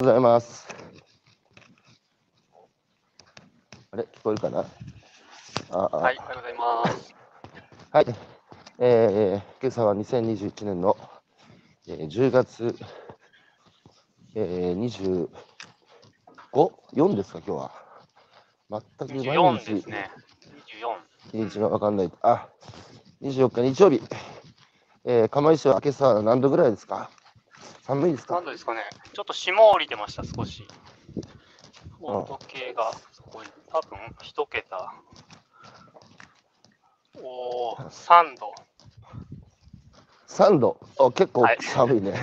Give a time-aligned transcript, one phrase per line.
[0.00, 0.66] ございます。
[3.92, 4.02] あれ？
[4.02, 4.64] 聞こえるかな？
[5.70, 7.14] ああはい、おはようございます。
[7.92, 8.06] はい。
[8.80, 10.96] えー、今朝は2021年の、
[11.86, 12.74] えー、10月、
[14.34, 15.28] えー、
[16.52, 18.82] 25、4ですか、今日は。
[18.98, 20.10] 全く毎24日ですね。
[21.32, 21.48] 24。
[21.50, 22.12] 日が分かんない。
[22.22, 22.48] あ、
[23.22, 24.02] 24日日曜日。
[25.04, 27.10] えー、釜石は今朝何度ぐらいですか？
[27.86, 28.34] 寒いですか？
[28.36, 28.80] 何度ですかね。
[29.12, 30.66] ちょっと霜降りてました、少し。
[32.00, 34.92] 温度計が、そこに、多分一桁。
[37.22, 38.52] おー、3度。
[40.28, 40.78] ?3 度？
[40.98, 42.14] あ結構はい寒いね。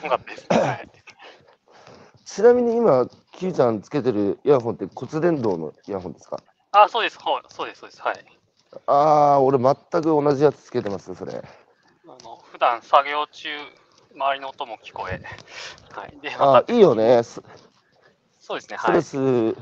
[0.00, 0.58] 寒かったですね。
[0.58, 0.88] はい。
[2.24, 6.42] ちなみに今、キューちゃんつけてるイヤホンって骨伝導のイヤホンですか？
[6.72, 8.02] あ、そうです、そうです、そうです。
[8.02, 8.24] はい。
[8.86, 11.32] ああ、俺全く同じやつつけてますよ、それ。
[11.34, 11.42] あ
[12.24, 13.48] の普段作業中、
[14.18, 15.20] 周りの音も聞こえ。
[15.94, 16.18] はい。
[16.20, 17.22] で、あいいよね。
[17.22, 17.40] ス
[18.40, 19.02] そうですね、ストレはい。
[19.02, 19.56] ス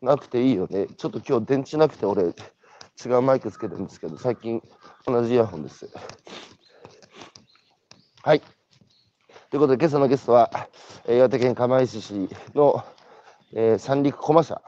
[0.00, 0.88] なくていいよね。
[0.88, 2.24] ちょっと今日電池なくて俺、
[3.04, 4.60] 違うマイクつけてるんですけど、最近
[5.06, 5.88] 同じイヤホンです。
[8.22, 8.40] はい。
[9.50, 10.50] ということで、今朝のゲストは、
[11.06, 12.84] えー岩手県釜石市の、
[13.54, 14.60] えー三陸駒社。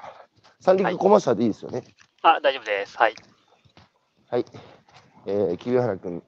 [0.61, 1.83] 三陸駒社でいいですよね。
[2.23, 2.97] あ、大丈夫です。
[2.99, 3.15] はい。
[4.31, 4.45] はい。
[5.27, 6.23] えー、木原君、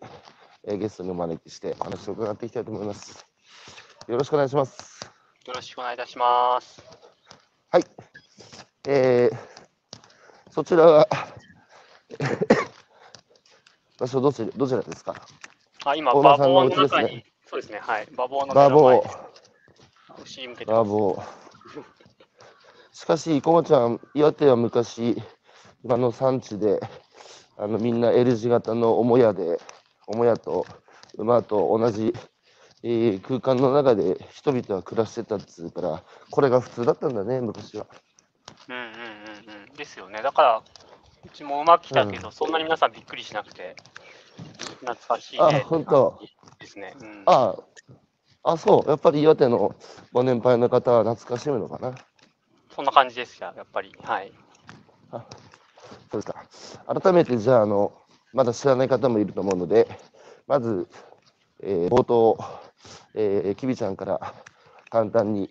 [0.66, 3.24] えーゲストにお招きしてお話を伺っていきたいと思います。
[4.08, 5.00] よろしくお願いします。
[5.46, 6.82] よろしくお願いいたします。
[7.70, 7.84] はい。
[8.88, 9.36] えー、
[10.50, 11.08] そちらは、
[13.98, 15.14] 場所どちらどちらですか？
[15.84, 18.06] あ、今、大馬間さんの中に、ですねそうですね、はい。
[18.16, 20.80] バーボー、牛に向けてます。
[20.80, 21.22] バーボー。
[22.92, 25.22] しかし、こまちゃん、岩手は昔、
[25.84, 26.80] 馬の産地で、
[27.56, 29.60] あのみんな L 字型の母屋で、
[30.06, 30.66] 母屋と
[31.18, 32.14] 馬と同じ、
[32.82, 37.86] えー空間の中で人々は暮らしてたっつうから、これが普通だったんだね、昔は。
[38.68, 39.74] うんうんうんうん。
[39.74, 40.22] ですよね。
[40.22, 40.62] だから、
[41.24, 43.76] うちも馬来たけど、そんなに皆さんびっくりしなくて、
[44.80, 45.64] 懐かしいあね。
[45.68, 46.18] ほんと
[46.60, 46.94] ですね。
[47.00, 47.56] うん、あ
[48.44, 49.74] あ、あ、そう、やっぱり岩手の
[50.12, 51.94] ご年配の方は懐かしむのかな。
[52.74, 53.92] そんな感じですよ、やっぱり。
[54.02, 54.32] はい。
[56.10, 57.00] そうですか。
[57.00, 57.92] 改めて、じゃあ、あの、
[58.36, 59.88] まだ知らない方もいると思うので、
[60.46, 60.86] まず、
[61.62, 62.38] えー冒頭、
[63.14, 64.34] えー、きびちゃんから
[64.90, 65.48] 簡単に、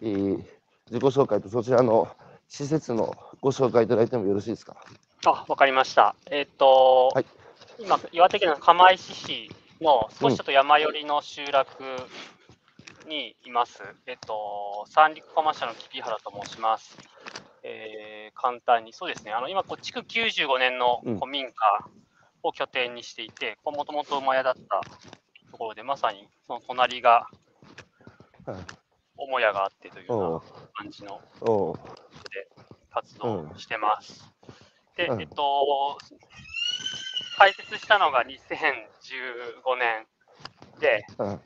[0.00, 0.44] えー
[0.90, 2.08] 自己紹介とそちらの
[2.48, 4.76] 施設のご紹介いただいてもよろしいですか？
[5.24, 6.14] あ、わかりました。
[6.30, 7.26] えっ、と、はい
[7.78, 9.50] 今、岩手県の釜石市
[9.80, 11.82] の少しちょっと山寄りの集落
[13.08, 13.82] にいます。
[14.06, 16.96] えっ、と、三陸釜社の木原と申します。
[17.64, 21.52] えー簡単に、そうですね、あの今こう、築95年のうん古民家
[22.42, 24.80] を拠点にしていて、もともと馬屋だった
[25.50, 27.28] ところで、まさにその隣が
[28.46, 28.82] はい
[29.30, 31.20] 母屋があってというような感じの
[32.30, 32.48] で
[32.90, 34.28] 活動うんしてます。
[34.96, 35.20] で、うん。
[35.20, 35.98] えっと、
[37.38, 40.06] 開設したのが2015年
[40.80, 41.26] で、うん。
[41.28, 41.40] えー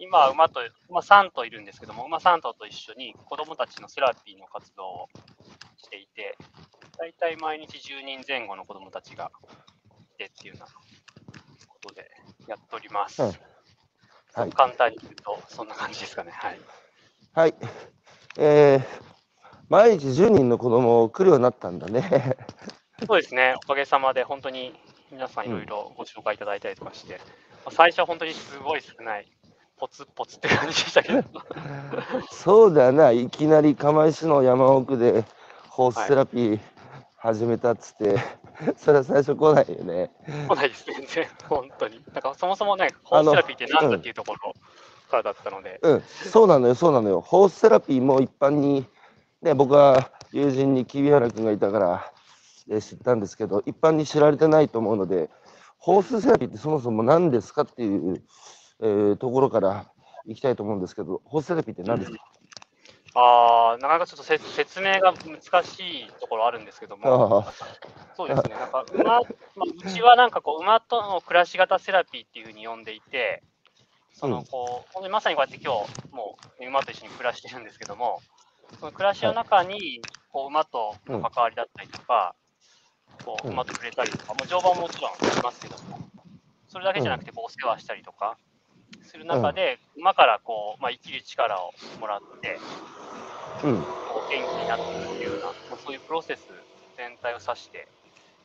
[0.00, 5.08] 今は馬と、馬3頭いるんですけども、馬3頭と一緒に子供たちのセラピーの活動を
[5.76, 6.36] していて、
[6.98, 9.30] 大体毎日10人前後の子供たちが
[10.14, 10.66] いてっていうような
[11.68, 12.10] ことで
[12.46, 13.22] やっております。
[13.22, 13.32] うん
[14.36, 16.32] はい簡単に言うと、そんな感じですかね。
[16.32, 16.60] はい。
[17.34, 17.54] はい。
[18.36, 19.14] えー
[19.70, 22.36] 毎日10人の子供を来るようになったんだね。
[23.06, 24.78] そうですね、おかげさまで本当に
[25.10, 27.18] 皆さんいろいろご紹介いただいたりとかして、ま
[27.66, 29.26] あ最初は本当にすごい少ない、
[29.76, 31.22] ポツポツって感じでしたけど、
[32.30, 35.24] そうだな、いきなり釜石の山奥で
[35.70, 36.60] ホースセラピー
[37.16, 38.16] 始めたっつって、
[38.76, 40.10] それは最初来ないよね。
[40.48, 42.00] 来ないです、全然、本当に。
[42.12, 44.54] なんかそもそもね、 ホースセラピーって何だっていうところ
[45.10, 47.20] からだったので、うん、そうなのよ、そうなのよ。
[47.20, 48.86] ホースセラピーも一般に、
[49.42, 52.12] ね、僕は友人に木原君がいたから、
[52.68, 55.28] えー知ったんですけど、一般に知られてないと思うので、
[55.78, 58.22] ホースセラピーってそもそも何ですかっていう、
[58.80, 59.86] えーところから
[60.26, 62.18] いきたいと思うんですけど、ホースセラピーって何ですか、
[63.16, 67.52] あーなかなかちょっとせ説明が難しいところあるんですけども、あ
[68.16, 73.42] そうですね、なんか馬、まあ、うちはなんかこう、馬との暮らし型セラピーっていうふうに呼んでいて、
[74.12, 78.20] そのこう、本当にまさにこうやって今日、もう馬と一緒に暮らしてるんですけども、
[78.80, 80.02] その暮らしの中に、
[80.32, 82.34] こう馬との関わりだったりとか、
[83.24, 83.52] こううん。
[83.52, 86.00] 馬と触れたりとか、もう乗馬ももちろんありますけども、
[86.68, 88.36] それだけじゃなくて、こうお世話したりとか
[89.02, 93.86] する中で、馬からこう、まあ、生きる力をもらって、あうん、こ
[94.26, 96.48] う元気になっていくっていうような、まあ、そういうプロセス
[96.96, 97.88] 全体を指して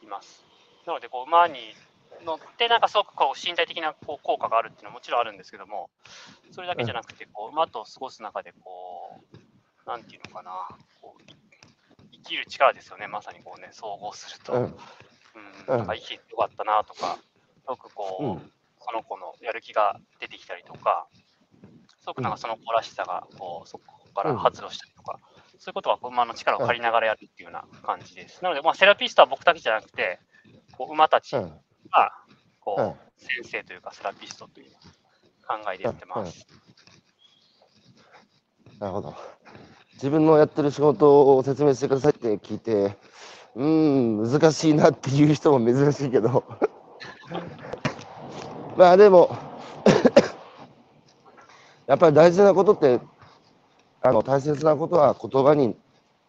[0.03, 0.44] います。
[0.86, 1.74] なので、こう馬に
[2.25, 5.89] のって、なんかすごくこう身体的なこう効果があるっていうのはもちろんあるんですけども、
[6.51, 10.51] それだけじゃなくて、こう馬と過ごす中で、こう、なんていうのかな、
[11.01, 11.21] こう
[12.12, 14.53] 生きる力ですよね、まさにこうね、総合すると。
[14.53, 14.62] うん。
[14.62, 17.18] うん、なんか生きてよかったなとか、
[17.62, 18.51] すごくこう、うん。
[18.80, 21.08] その子のやる気が出てきたりとか、
[22.00, 23.84] すごくなんかその子らしさがこうそこ
[24.16, 25.20] から発露したりとか、
[25.58, 28.44] そういうことは馬の力を借りながらやるっていうような感じです。
[28.44, 30.20] なので、まあ、セラピストは僕だけじゃなくて、
[30.78, 31.52] こう馬たちがうん。
[32.60, 34.72] こう、うん先生というかセラピストという
[35.46, 36.48] 考えでやってます。
[38.80, 39.16] なるほど。
[39.96, 42.96] 自分のやってる仕事を説明してくださいって聞いて、
[43.56, 46.46] うーん、難しいなっていう人も珍しいけど。
[48.80, 49.30] まあでも、
[51.86, 53.02] やっぱり大事なことって、
[54.00, 55.76] あの大切なことは言葉に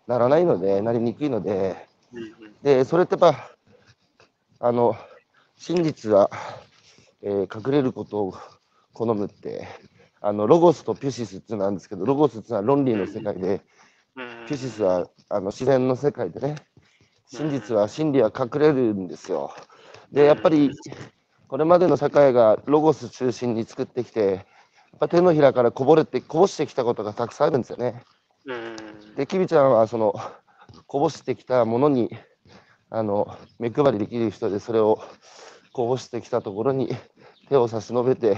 [0.09, 1.87] ならないので、なりにくいので、
[2.61, 3.53] で、それってやっぱ、
[4.59, 4.97] あの、
[5.59, 6.29] 真実は、
[7.23, 8.35] えー隠れることを
[8.95, 9.69] 好むって、
[10.21, 13.61] あの、ロゴスとピュシスってなんですけど、ロゴスっていうのは論理の世界で、
[14.49, 16.57] ピュシスはあの自然の世界でね、
[17.27, 19.55] 真実は真理は隠れるんですよ。
[20.11, 20.73] で、やっぱり、
[21.51, 24.45] これまでの社会がロゴス中心に作ってきて、やっ
[25.01, 28.05] ぱ手のひらからこぼれて、こぼしてきたことがたくさんあるんですよね。
[28.47, 29.15] うん。
[29.17, 30.15] で、きびちゃんはその、
[30.87, 32.09] こぼしてきたものに、
[32.89, 35.03] あの、目配りできる人で、それを
[35.73, 36.95] こぼしてきたところに
[37.49, 38.37] 手を差し伸べて、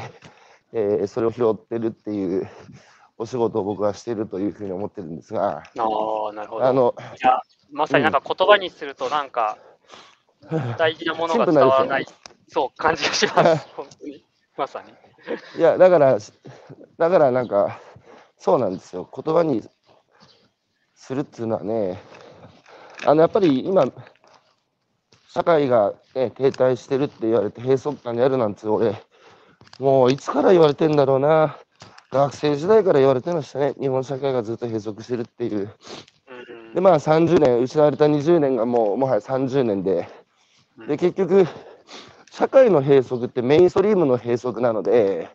[0.72, 2.48] えーそれを拾ってるっていう
[3.18, 5.62] お仕事を僕はしているというふうに思ってるんですが、あ
[6.30, 6.64] あ、なるほど。
[6.64, 9.58] あの、いや、まさになんか言葉にすると、なんか、
[10.78, 12.06] 大事なものが伝わらない、
[12.52, 13.68] そう、感じがします。
[13.74, 14.24] 本当に。
[14.58, 14.92] まさに。
[15.58, 16.18] いや、だから、
[16.98, 17.80] だからなんか、
[18.36, 19.08] そうなんですよ。
[19.14, 19.62] 言葉に
[20.94, 22.02] するっていうのはね、
[23.06, 23.86] あの、やっぱり今、
[25.28, 29.02] 社会が、ね、停滞してるって言われて閉塞感にあるなんて、俺、
[29.78, 31.56] もういつから言われてんだろうな。
[32.10, 33.72] 学生時代から言われてましたね。
[33.80, 35.74] 日本社会がずっと閉塞してるっていう。
[36.28, 40.08] うんで、まあ30年、失われた20年がもう、もはや30年で、
[40.86, 41.46] で、結局、
[42.32, 45.28] 社会の閉塞ってメインストリームの閉塞なので、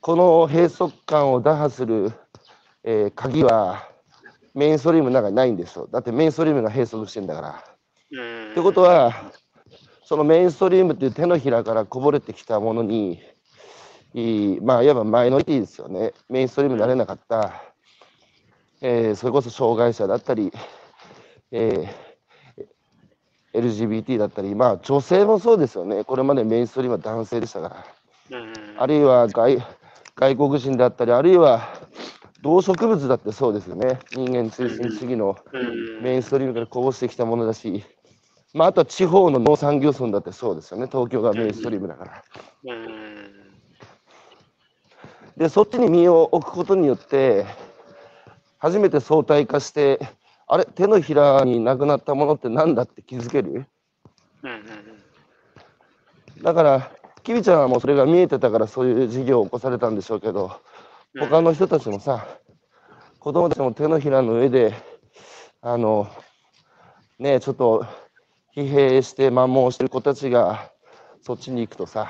[0.00, 2.10] この閉塞感を打破する、
[2.82, 3.88] えー鍵は
[4.52, 5.86] メインストリームの中にないんですよ。
[5.86, 7.64] だってメインストリームが閉塞してんだから。
[8.10, 9.12] うんってことは、
[10.04, 13.20] そのメインストリームっていう手のひらからこぼれてきたものに、
[14.12, 16.12] いいまあ、いわばマイノリティですよね。
[16.28, 17.62] メインストリームになれなかった、
[18.80, 20.52] えーそれこそ障害者だったり、
[21.52, 22.05] えー
[23.56, 26.04] LGBT だったり、まあ女性もそうですよね。
[26.04, 28.38] これまでメインストリームは男性でしたから。
[28.38, 29.64] うんあるいは外
[30.16, 31.68] 外国人だったり、あるいは
[32.42, 33.98] 動植物だってそうですよね。
[34.12, 35.58] 人間中心主義のう
[36.00, 37.84] んメインストリームからこぼしてきたものだし、
[38.54, 40.86] まあ、あとは地方の農産業村だってそうですよね。
[40.86, 42.24] 東京がメインストリームだから。
[42.64, 43.46] うん
[45.36, 47.44] で、そっちに身を置くことによって、
[48.58, 50.00] 初めて相対化して、
[50.48, 53.66] あれ、手のひらになくなったものって何だって気づける？
[54.42, 54.66] うんうん
[56.42, 60.60] だから、きびちゃんはもうそれが見えてたからそういう事業を起こされたんでしょうけど、
[61.18, 62.26] 他の人たちもさ、
[63.18, 64.74] 子供たちも手のひらの上で、
[65.62, 66.08] あの、
[67.18, 67.86] ねえちょっと
[68.54, 70.70] 疲弊して摩耗してる子たちが
[71.22, 72.08] そっちに行くとさ、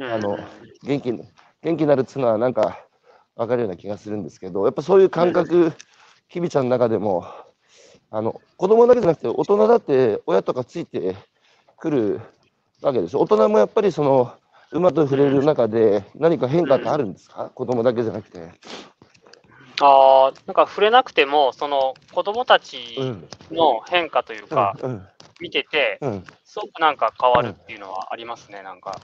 [0.00, 0.36] あの
[0.82, 1.22] 元気に
[1.62, 2.84] 元気になるっていうのはなんか
[3.36, 5.72] 分かるような気がするんですけど、やっぱそういう感覚、
[6.28, 7.24] きびちゃんの中でも、
[8.14, 11.16] あの子供だけじゃなくて大人だって親とかついて
[11.76, 12.20] くる
[12.80, 13.20] わけでしょ。
[13.20, 14.32] 大人もやっぱりその
[14.70, 18.52] 馬と触れる中で何か変化ってあるんですか、子供だけじゃなくて。
[19.80, 25.06] ああ、なんか触れなくても、その子供たちうんの変化というか、うん
[25.40, 29.00] 見てて、うんすごくなんか変わるっていうのはありますね、なんか。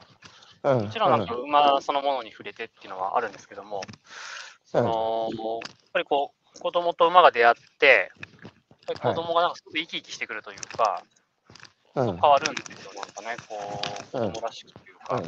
[0.63, 3.81] うんもちろんなんか馬そのものに触れてっていうのはあるんですけども、
[4.67, 8.13] そのやっぱりこう、子供と馬が出会って、
[9.03, 11.03] 子供がなんかすごく生き生きしてくるというか、
[11.95, 12.07] うん。
[12.07, 13.81] 変わるんですよ、なんかね、こ
[14.15, 14.33] う、うん。
[14.33, 15.27] 子供らしくというか、うん。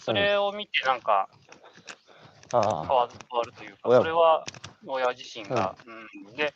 [0.00, 1.28] それを見てなんか
[2.52, 3.08] あ変わ
[3.44, 4.44] るというか、親それは
[4.86, 6.54] 親自身が、うん、で、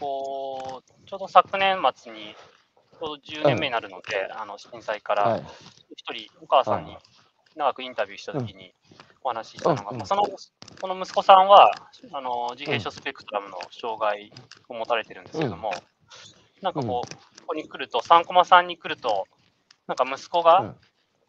[0.00, 2.34] こう、ちょうど昨年末に、
[2.98, 5.40] ちょうど10年目になるので、あの震災から、
[5.96, 7.02] 一人お母さんにはい。
[7.54, 8.72] 長くインタビューしたときに
[9.22, 10.22] お話ししたのが、その
[10.82, 11.72] この息子さんは
[12.12, 14.32] あの自閉症スペクトラムの障害
[14.68, 15.72] を持たれてるんですけども、
[16.60, 19.28] なんかこう、ここに来ると、3コマさんに来ると、
[19.86, 20.44] なんか息子うん。
[20.44, 20.74] が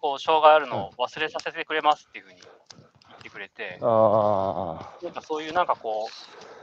[0.01, 6.09] こう障害あるのを忘れさせてくれますっていうふうに言ってくれて、あなんかそういうなんかこ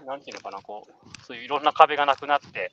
[0.02, 2.72] う、なんていうのかな、こう、そういういろんな壁がなくなって、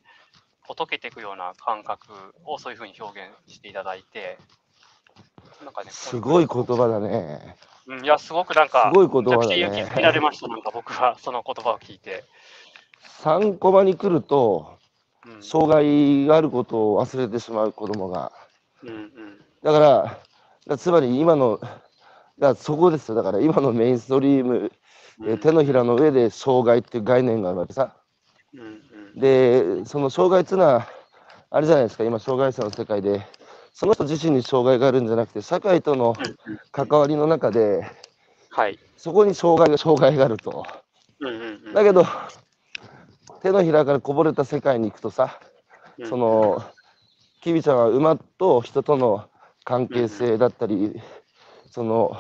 [0.67, 2.07] こう溶けていくような感覚
[2.43, 4.39] をそういうふうに表現していただいて、
[5.63, 7.55] なんかね、すごい言葉だね。
[7.87, 12.25] うん、いや、すごくなんか、すごい言葉だね勇気づけられました、なんか僕は、その言葉を聞いて。
[13.21, 14.77] 3コマに来ると、
[15.25, 18.31] うん、障害があることを忘れてしまう子供が。
[18.83, 19.09] うんうん。
[19.63, 20.19] だか
[20.67, 21.59] ら、つまり今の、
[22.39, 23.15] だそこですよ。
[23.15, 24.71] だから今のメインストリーム、
[25.25, 27.95] えー手のひらの上で障害っていう概念があるわけさ。
[28.53, 29.19] うんうん。
[29.19, 30.87] で、その障害っていうのは、
[31.49, 33.25] あれじゃないですか、今、障害者の世界で、
[33.77, 36.15] その人自身に障害があるんじゃなくて、社会との
[36.71, 37.85] 関わりの中で、
[38.49, 38.79] はい。
[38.97, 40.65] そこに障害が障害があると。
[41.19, 41.73] うんうんうん。
[41.75, 42.03] だけど、
[43.43, 45.39] 手のひらからこぼれた世界に行くとさ、
[45.99, 46.63] うんそ、の、
[47.41, 49.29] キビちゃんは馬と人との
[49.63, 50.99] 関係性だったり、
[51.69, 52.17] その、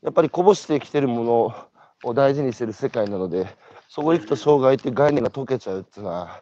[0.00, 1.54] やっぱりこぼしてきてるもの
[2.04, 3.54] を大事にしてる世界なので、
[3.90, 6.40] そこ行くと障害っていう概念が解けちゃうっていうのは、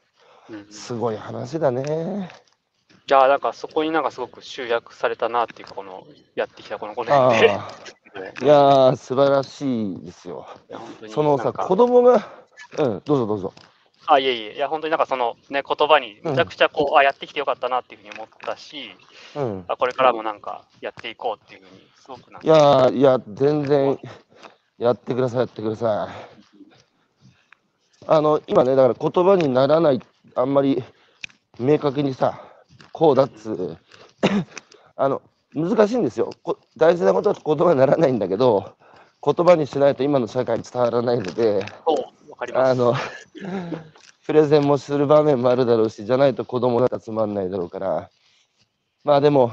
[0.70, 2.30] すごい話だね。
[3.06, 7.50] じゃあ、なんかそこになんかすごく集約されたなっていうか、この、やってきたこの5あ年で。
[7.50, 7.70] あ、
[8.42, 10.46] いやー、素晴らしいですよ。
[11.08, 12.26] そのさ、子供が、
[12.78, 13.52] うん、どうぞどうぞ。
[14.06, 18.96] あ、いえいえ、いや、本当になんかそのね、言葉にめちゃくちゃこう、あ、やってきてよかったなっていうふうに思ったし、
[19.34, 19.66] うん。
[19.68, 23.98] あこれからもなんかやっていこうっていうふうに、すごくなんいか、やー、いや、全然、
[24.78, 26.44] やってください、やってください。
[28.06, 30.00] あの、今ね、だから言葉にならない、
[30.34, 30.82] あんまり
[31.58, 32.53] 明確にさ、
[32.94, 33.76] こうだっつう、
[34.94, 35.20] あの、
[35.52, 36.30] 難しいんですよ。
[36.44, 38.76] こ大事なことは言葉にならないんだけど、
[39.20, 41.66] 言葉にしないと今の社会に伝わらないので。
[42.54, 42.94] あの、
[44.24, 48.10] プレゼンもする場面もあるだろうし、じゃないと子供だったらつまんないだろうから、
[49.02, 49.50] まあでも、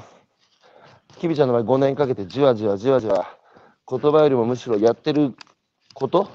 [1.17, 3.25] きびちゃんの場合5年かけてじわじわじわじわ、
[3.89, 5.33] 言葉よりもむしろやってる
[5.95, 6.29] こと、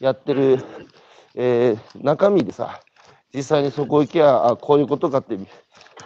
[0.00, 0.62] やってる、
[1.34, 2.80] えー中身でさ、
[3.34, 5.38] 実際にそこ行きゃ、あ、こういうことかって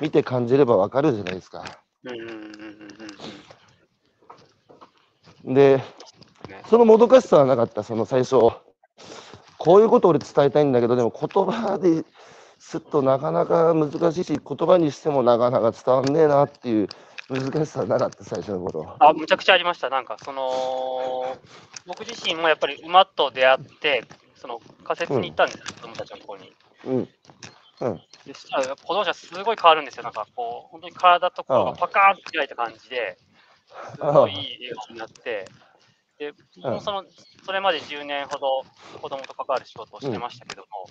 [0.01, 1.65] 見て感じればわかるじゃないですか。
[2.05, 2.37] うんうんうんうん
[5.47, 5.85] うんで、ね
[6.69, 8.37] そのもどかしさはなかった、その最初。
[9.59, 12.05] こういうことを俺伝えたいんだけど、でも言葉で
[12.59, 16.89] すっとなかなか難しいし、言葉にしてもなかなか伝わんねえなっていう
[17.29, 18.97] 難しさはなかった、最初の頃。
[18.99, 19.91] あ、むちゃくちゃありました。
[19.91, 21.37] なんか、その、
[21.87, 24.05] 僕自身もやっぱり馬と出会って、
[24.37, 26.53] その仮説に行ったんですよ、子供たちのところに。
[26.85, 27.09] うん。
[27.81, 28.01] うん。
[28.27, 30.03] でそしたら、子供たちはすごい変わるんですよ。
[30.03, 33.19] なんか、こう、本当に体とかがパカーンって開いた感じで、
[33.95, 35.45] すごいいい笑顔になって、
[36.19, 37.05] で、僕もその、
[37.45, 38.65] それまで10年ほど
[39.01, 40.87] 子供と関わる仕事をしてましたけども、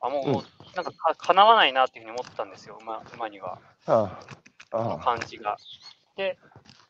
[0.00, 0.44] あ、もう、うん
[0.76, 3.58] なんかか、かなわないなっていうふうに思ってたんですよ、馬馬には。
[3.86, 4.08] あ
[4.72, 4.98] の。
[4.98, 5.56] 感じが。
[6.16, 6.38] で、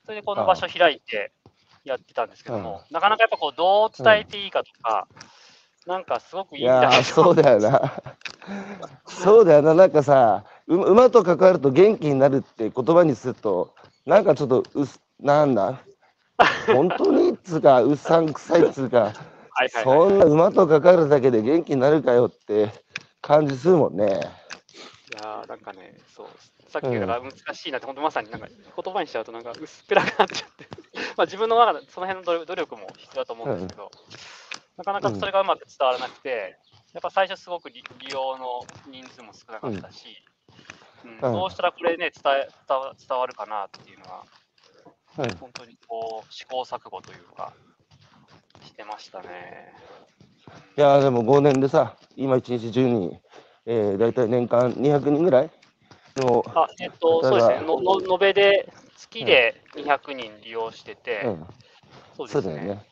[0.04, 1.32] それでこの場所開いて
[1.84, 5.08] やってたんですけども、なかなかやっぱこう、どう伝えていいかとか、
[5.86, 7.92] なんかすごくいいんだけど、そうだよな。
[9.06, 9.74] そうだよな。
[9.74, 13.74] なんかさ、う馬と関わると元気になるって言葉にすると、
[14.06, 15.80] なんかちょっとうす、なんだ？
[16.66, 19.12] 本当にっつうか、うさんくさいっつうか、
[19.82, 22.70] そんな馬と関わるだけで元気になるかよって
[23.20, 24.04] 感じするもんね。
[24.06, 24.08] い
[25.22, 26.26] やーなんかね、そう、
[26.70, 30.68] さっきだから難しいなって、本当まさになんか言葉にしちゃうとなんか薄っぺらくなっちゃって、
[31.16, 33.90] まあ自分の中でその辺の努力努力も必要だと思うんですけど、
[34.80, 36.56] なかなかそれがうまく伝わらなくて、
[36.94, 40.06] やっぱ最初すごく利利用の人数も少なかったし、
[41.04, 44.24] うんうんどうしたらこれね伝え伝わ伝わるかなっていうのは、
[45.16, 45.34] はい。
[45.40, 47.54] 本当にこう試行錯誤というか、
[48.64, 49.72] してましたね。
[50.76, 53.20] いやーでも5年でさ、今1日10人、
[53.64, 55.50] えー、大体年間200人ぐらい
[56.16, 61.46] の、あ、えっと、そうですね、のの延べで月で200人利用してて、うん、
[62.14, 62.54] そうですね。
[62.64, 62.86] ね。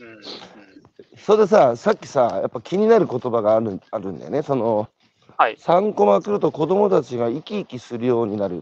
[0.00, 4.42] うんうんそれでさ、さっきさ、やっぱ気になる言葉があるあるんだよね。
[4.42, 4.88] その
[5.36, 5.56] はい。
[5.56, 8.58] 3コマ来ると子供たちが生き生きするようになる。
[8.58, 8.60] っ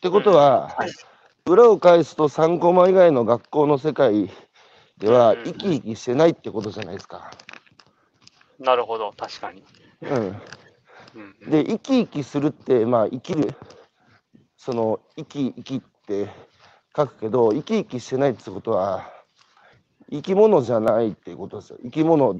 [0.00, 0.90] てことは、はい
[1.48, 4.28] 裏を返すと3コマ以外の学校の世界
[4.98, 7.30] ではうん生き生きしてないってことじゃないですか。
[8.58, 9.62] なるほど、確かに。
[10.02, 10.40] うん、うん
[11.42, 13.54] うんで、生き生きするって、まあ生きる、
[14.56, 16.28] その生き生きって
[16.96, 19.08] 書くけど、生き生きしてないってことは、
[20.10, 21.78] 生き物じゃないっていうことですよ。
[21.82, 22.34] 生き物、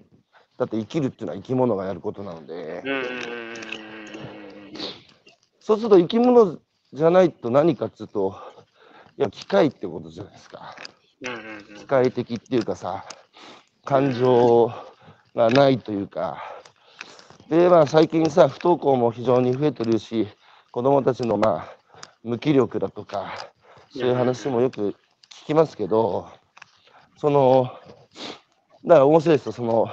[0.56, 2.82] だって生きるっていうのは生き物がやることなので。
[5.60, 6.58] そうすると生き物
[6.92, 8.36] じゃないと何かっていうと、
[9.18, 10.76] いや、機械ってことじゃないですか。
[11.76, 13.04] 機械的っていうかさ、
[13.84, 14.70] 感情
[15.34, 16.38] がないというか。
[17.48, 20.28] で、まあ最近さ、不登校も非常に増えてるし、
[20.70, 21.76] 子供たちのまあ、
[22.22, 23.32] 無気力だとか、
[23.90, 24.94] そういう話もよく聞
[25.46, 26.28] きますけど、
[27.16, 27.70] その、
[28.84, 29.88] だから面白いですよ、その、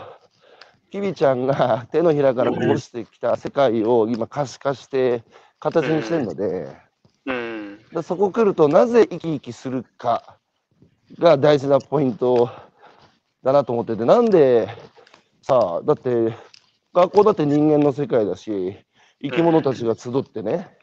[0.92, 5.24] キビちゃんが 手のひらからこぼしてきた世界を今可視化して
[5.60, 6.76] 形にしてるので、
[7.26, 7.80] うん。
[7.92, 10.38] でそこ来ると、なぜ生き生きするか
[11.18, 12.50] が大事なポイント
[13.44, 14.68] だなと思ってて、なんで
[15.42, 16.34] さあ、だって、
[16.94, 18.78] 学校だって人間の世界だし、
[19.22, 20.78] 生き物たちが集ってね、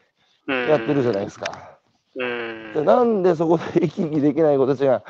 [0.47, 1.79] やってるじゃないですか。
[2.17, 2.73] うん。
[2.75, 5.03] でなんでそこで生き生きできない子たちが、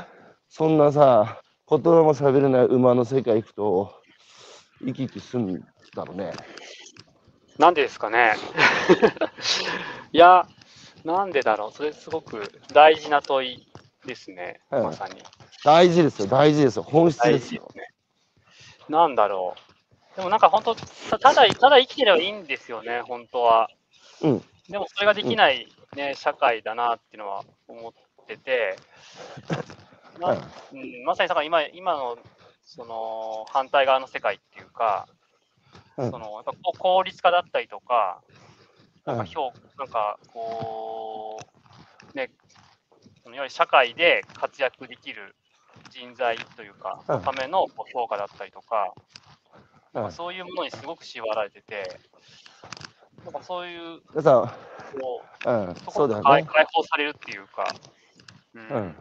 [0.50, 3.95] そんなさ、言葉も喋れない馬の世界行くと、
[4.80, 5.61] 生き生きするん
[5.95, 6.33] だろうね。
[7.57, 8.35] なんでですかね。
[10.12, 10.49] いや、
[11.04, 11.73] なんでだろう。
[11.73, 13.69] それすごく大事な問い
[14.04, 14.61] ですね。
[14.73, 15.23] うんまさに。
[15.64, 17.71] 大事ですよ、大事ですよ、本質大ですよ。
[17.76, 17.87] ね。
[18.88, 19.54] なんだろ
[20.14, 20.16] う。
[20.16, 23.71] でもなんか本当、たただ、ただ生きてればいいんですよね、本当は。
[24.23, 24.45] うん。
[24.69, 27.92] でもそれができない、ね社会だなっていうのは思っ
[28.26, 28.76] てて、
[30.21, 32.19] なうん、まさにだから今今の
[32.65, 35.09] その反対側の世界っていうか、
[35.97, 38.23] うんそのやっぱ効率化だったりとか、
[39.07, 41.39] うんなんか評なんかこ
[42.15, 42.31] う、ね、
[43.23, 45.35] そのいわゆる社会で活躍できる
[45.91, 48.93] 人材というか、うんためのこう評価だったりとか、
[49.95, 51.99] うんそういうものにすごく縛られてて、
[53.25, 54.55] なんかそういう、でさ、
[54.93, 56.25] こうんう、、そうだよね。
[56.25, 57.67] 解解放されるっていうか、
[58.55, 58.69] うん。
[58.69, 58.97] うん。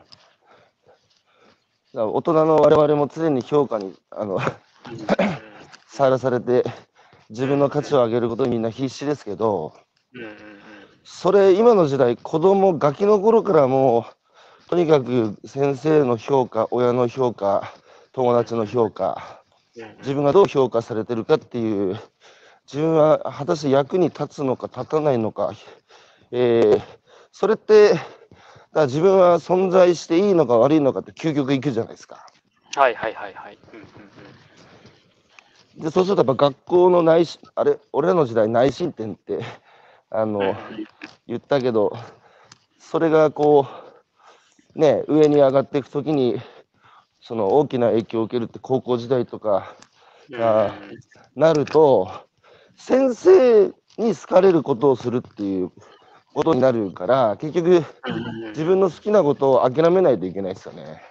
[1.93, 4.39] 大人の我々も常に評価にあの
[5.87, 6.63] さらされて、
[7.29, 9.73] 自分の価値を上げることにみんな必死ですけど、
[11.03, 14.05] それ、今の時代、子供、ガキの頃からも
[14.67, 17.73] う、とにかく先生の評価、親の評価、
[18.11, 19.41] 友達の評価、
[19.75, 21.97] うん自分がどう評価されてるかっていう、
[22.65, 25.53] 自分は果たして役に立つのか立たないのか、
[26.31, 26.81] えー
[27.31, 27.99] それって、だ
[28.73, 32.25] から自分は存在していいのか悪いのかって究極いくじゃないですか。
[32.75, 33.57] はいはいはいはい。
[33.73, 33.87] うんうん
[35.77, 39.39] でそうするとやっぱ学校の内申あれ俺らの時代内申点って
[40.09, 40.85] あの、うん
[41.27, 41.93] 言ったけど
[42.79, 43.67] それがこ
[44.75, 46.41] うね上に上がっていくときに
[47.21, 49.75] その大きな影響を受けるって高校時代とか
[50.29, 50.73] うんあ
[51.35, 52.09] なると
[52.75, 55.71] 先生に好かれることをするっていう
[56.39, 61.01] ことになるから結局うんうん自分の好きなことを諦めないといけないですよね。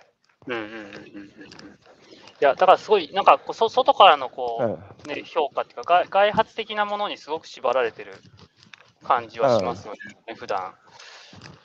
[0.46, 0.88] うんうんうんうんうん。
[0.90, 1.30] い
[2.40, 8.14] や、だからすごい、なんかこうそ外からのこうんう、ね、評価っていうか、外外発的なものにすごく縛られてる
[9.02, 9.94] 感じはしますよ
[10.26, 10.74] ね、普段。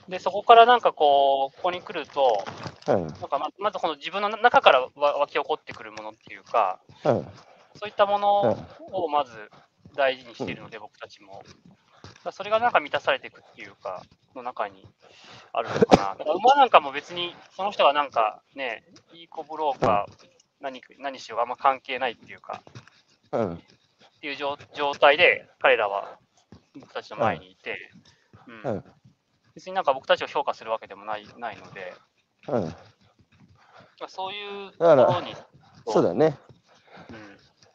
[0.07, 2.43] で、そこからなんかこう、ここに来ると、
[2.87, 7.27] うんなんかままずこの自分の中からわ湧き起こってくるものっていうか、うん
[7.75, 8.41] そういったもの
[8.91, 9.31] をまず
[9.95, 11.41] 大事にしているので、僕たちも。
[12.31, 14.03] それがなんか満たされていくっていうか、
[14.35, 14.87] の中に
[15.51, 16.03] あるのかな。
[16.15, 18.83] だから馬なんかも別に、その人がなんかね、
[19.13, 20.07] いい子ぶろうか、
[20.59, 22.61] 何か何しようがあんま関係ないっていうか、
[23.31, 23.53] うん。
[23.55, 23.59] っ
[24.21, 26.17] ていう状状態で彼らは
[26.79, 27.77] 僕たちの前にいて、
[28.47, 28.71] うん。
[28.71, 28.83] うん。
[29.55, 31.93] 別になんか僕たちを評価するわけでもないないので、
[32.47, 32.63] うん。
[32.63, 32.69] ま
[34.05, 35.35] あそういうところに、
[35.85, 36.37] そうだよね。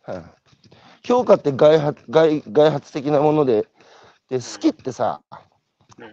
[0.07, 0.15] うん。
[0.15, 0.31] うん。
[1.05, 3.67] 評価って外発外外発的なもので
[4.29, 5.23] で好きってさ
[5.99, 6.13] うんうん、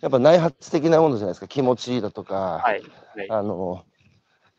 [0.00, 1.48] やっぱ内発的なものじゃないですか。
[1.48, 2.82] 気持ちいいだとか、はい。
[3.16, 3.30] はい。
[3.30, 3.84] あの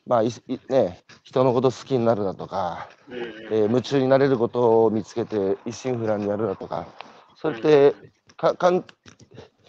[0.06, 3.24] まあいいね人のこと好きになるだとか、うんうん。
[3.24, 6.88] えー夢中になれることを見つけて一心不乱にやるだとか
[7.36, 7.96] それって
[8.36, 8.84] かかん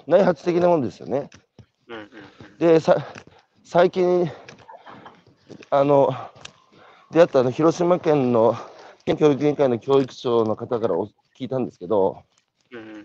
[0.07, 1.31] 内発的なものですよね。
[1.89, 2.09] うんうん。
[2.59, 2.97] でさ
[3.63, 4.31] 最近
[5.71, 6.11] あの
[7.11, 8.57] 出会ったあの広島県の
[9.05, 12.23] 県教育委員会の教育長の方からお聞いたんですけど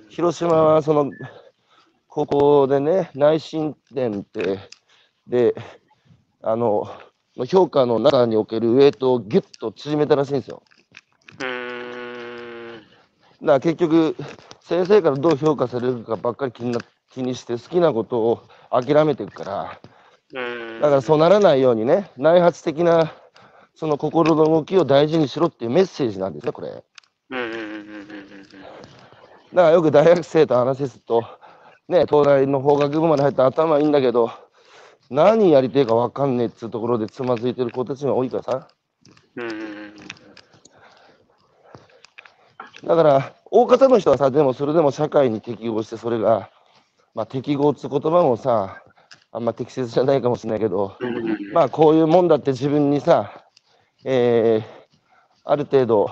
[0.09, 1.11] 広島はその
[2.07, 4.59] 高校でね内申点って
[5.27, 5.55] で
[6.41, 6.87] あの
[7.35, 10.63] の評価の中におけるウェイトをギュッと縮めたらしいんですよ。
[11.39, 12.81] うーん
[13.41, 14.15] だから結局
[14.61, 16.79] 先生からどう評価されるかばっかり気にな
[17.11, 18.41] 気にして好きなことを
[18.71, 19.79] 諦めていくから
[20.33, 23.13] うんだからそうならないようにね内発的な
[23.75, 26.69] その心の動きを大事にしろっていうメッセージなんですねこれ。
[26.69, 26.83] だか
[27.29, 28.47] うんうんうんうんうんうん
[29.53, 31.23] らよく大学生と話すと
[31.88, 34.31] ね東大の法学部まで入ったら頭いいんだけど
[35.10, 38.67] 何やりてえか分かんねえっつうところでつまずいてる子たちが多いからさ。
[39.36, 39.93] うん
[42.83, 46.51] だから大方の人はさでもそれでも社会に適合してそれが
[47.15, 48.83] まあ適合っつう言葉もさ
[49.31, 50.95] あんま適切じゃないかもしれないけど
[51.53, 53.45] まあこういうもんだって自分にさ
[54.05, 54.77] えー
[55.43, 56.12] ある程度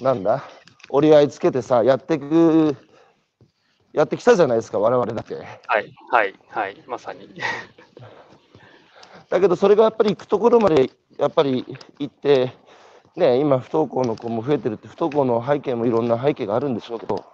[0.00, 0.44] なんだ
[0.90, 2.76] 折り合いつけてさやってく
[3.92, 5.42] やってきたじゃないですか我々だっては
[5.78, 7.28] いはいはいまさに。
[9.30, 11.64] だけどそれがやっぱり行くところまでやっぱり
[11.98, 12.52] 行って
[13.16, 17.24] ね今不登校の子も増えてるって不登校の背景もいろんな背景があるんでしょうけど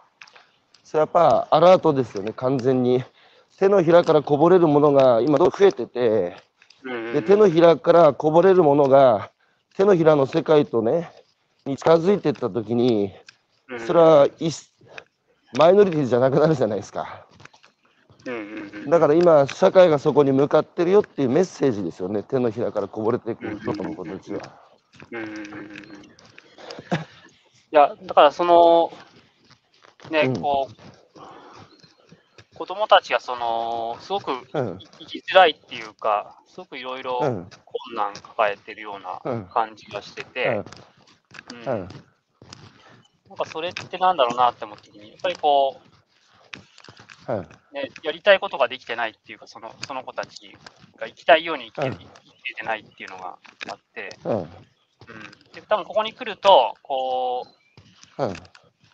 [0.85, 3.03] それやっぱアラートですよね完全に。
[3.59, 6.37] 手のひらからこぼれるものが今どんどん増えてて、
[6.83, 9.31] うんで手のひらからこぼれるものが
[9.77, 11.11] 手のひらの世界とね、
[11.67, 13.30] に近づいていったときに、うん
[13.79, 14.51] それはい
[15.57, 17.27] マイノリティじゃなくなるじゃないですか。
[18.89, 24.41] だから今、社会がそこに向かってるよっていうメッセージですよね、手のひらからこぼれてくる人の子たちは。
[27.73, 28.93] いや、だからその、
[30.11, 30.41] ね、うん。
[30.41, 30.75] こう、
[32.55, 34.45] 子供たちがその、すごくうん、
[34.99, 39.47] 生きづらいっていうか、すごくいろいろ困うん、難抱えてるようなうん。
[39.47, 40.65] 感じがしてうて、ん、うん。
[41.67, 41.89] うん、
[43.41, 45.81] なんかそれってなんだろうなって思った時に、やっぱりこ
[47.29, 47.41] うん、う、
[47.73, 50.55] ね、やりたいことができてないっていうか、そのその子たち
[50.99, 54.47] が生きたいように生きて,、うん生きてないっていうのがあって、うん、うん、
[55.55, 57.47] で多分ここに来ると、こ
[58.19, 58.33] う、うん、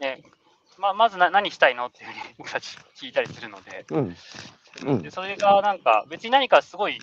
[0.01, 0.23] ね、
[0.79, 4.17] ままずな何したいのっていうふうに 僕たち聞いたりするので、うん、
[4.85, 5.03] うん。
[5.03, 7.01] でそれがなんか、別に何かすごい、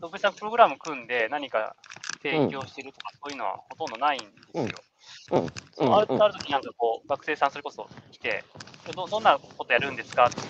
[0.00, 1.76] 特別なプログラム組んで何か
[2.22, 4.78] 提供してるとか、そういうのはほとんどないんですよ。
[5.32, 8.44] うん、あるある時なんかこう、学生さんそれこそ来て、
[8.86, 10.40] でどどんなことやるんですかって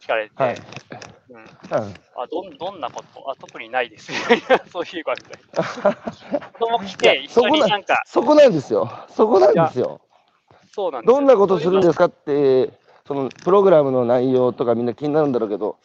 [0.00, 0.56] 聞かれて、はい、
[1.30, 1.46] うん、うん、
[2.16, 3.30] あどんどんなこと？
[3.30, 4.12] あ特にないです。
[4.72, 6.50] そういうかみたいな。
[6.58, 10.00] 子供来て、一緒になんか、そこなんですよ、そこなんですよ。
[10.72, 12.70] そうなんですよどんなことするんですかかって、
[13.06, 15.78] そのプログラムの内容とかみんな気になるんだろうけど、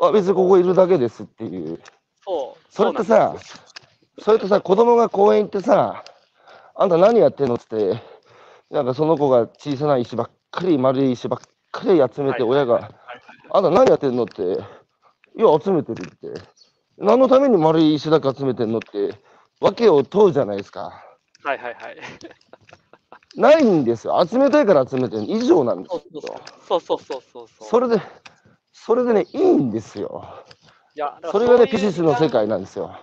[0.00, 1.80] あ別にここいるだけですっていう。
[2.24, 2.72] そう。
[2.72, 3.34] それってさ
[4.20, 6.04] それとさ、子供が公園行ってさ、
[6.76, 8.02] あんた何やってんのっつって、
[8.70, 12.90] なんかその子が小さな石ばっかり、丸い石ばっかり集めて、親が、
[13.50, 14.46] あんた何やってんのって、い
[15.42, 16.40] や、集めてるって。
[16.98, 19.14] 何のために丸い石だけ集めてんのって、
[19.60, 20.92] 訳を問うじゃないですか。
[21.44, 21.96] はいはいはい。
[23.36, 24.24] ないんですよ。
[24.26, 26.40] 集めたいから集めてる以上なんですそうよ。
[26.66, 27.68] そうそうそうそうそう。
[27.68, 28.00] それで、
[28.72, 30.24] それでね、いいんですよ。
[30.96, 32.94] いやそれがね、ピシスの世界なんですよ。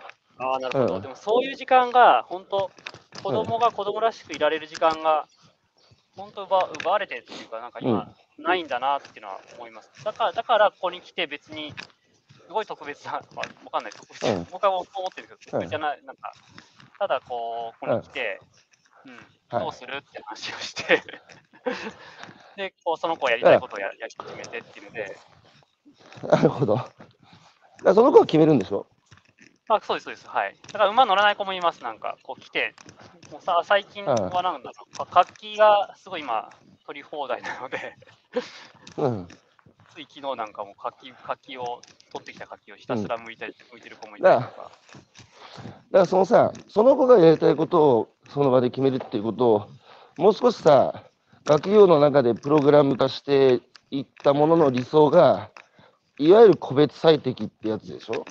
[0.41, 0.95] ああ、なるほど。
[0.95, 1.01] うん。
[1.01, 2.71] でもそういう時間が、本当、
[3.23, 5.27] 子供が子供らしくいられる時間が、
[6.15, 9.89] 本当奪奪われてるっていうか、なんか今、ないんだなっていうのは思います。
[10.03, 11.73] だから、だからここに来て別に、
[12.47, 14.47] すごい特別な、まあ、わかんない、特別、うん。
[14.51, 16.33] 僕は思ってるけど、特別じゃない、なんか、
[16.99, 18.41] ただこう、ここに来て、
[19.05, 19.15] うん、
[19.57, 19.65] はい。
[19.65, 21.03] どうするって話をして、
[22.57, 25.17] で、こう、その子がやりたいことをややり始めてっていうので、
[26.27, 26.77] なるほど。
[27.83, 28.85] その子は決めるんでしょ？
[29.75, 30.27] あそうです、そうです。
[30.27, 30.55] はい。
[30.71, 32.73] だから馬乗らない子もいます、なんか、こう来て、
[33.31, 36.53] もうさ最近はなんだろう、か活気がすごい今、
[36.85, 37.95] 取り放題なので、
[38.97, 39.27] うん。
[39.93, 44.55] つい昨日なんかも活気活気を、取ってきた活気をひたすら向いたり、向いてる子もいたりとか。
[44.57, 44.71] だか
[45.91, 49.69] らそのさ、その子がやりたいことをその場で決めるっていうことを、
[50.17, 51.03] もう少しさ、
[51.45, 55.51] 学業の中でプログラム化していったものの理想が、
[56.17, 58.27] いわゆる個別最適ってやつでしょ、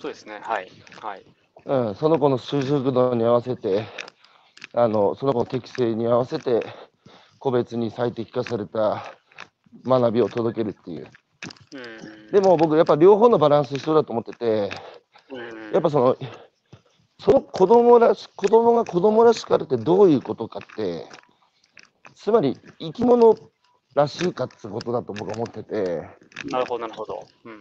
[0.00, 0.70] そうですね、はい。
[1.00, 1.24] はい。
[1.64, 3.84] うん、その子の就職度に合わせて、
[4.72, 6.64] あのその子の適性に合わせて、
[7.38, 9.14] 個別に最適化された
[9.86, 11.10] 学びを届けるっていう。
[11.72, 12.32] うーん。
[12.32, 14.72] でも僕、やっぱ両方のバランス必要だと思ってて、
[15.30, 16.16] うーん、やっぱその、
[17.18, 21.06] その子供らし、子供が子供らしくあるってどういうことかって、
[22.14, 23.38] つまり生き物
[23.94, 26.08] らしいかってことだと僕は思ってて、
[26.44, 27.28] なるほど、なるほど。
[27.44, 27.60] うんうん、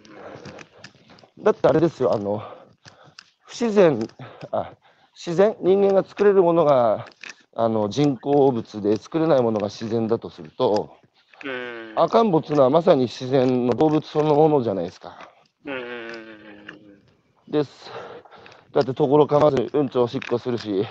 [1.40, 2.42] だってあれですよ、あの、
[3.46, 4.00] 不自然、
[4.52, 4.72] あ、
[5.14, 7.10] 自然、人間が作れるものが、
[7.56, 10.98] あの、人工物で作れないものが自然だとすると、
[11.44, 12.00] うーん。
[12.02, 15.30] 赤ん坊っていうのはまさに自然の動物そのものじゃないですか。
[17.48, 17.92] です。
[18.74, 20.86] だってところかまずにうんちおしっこするし、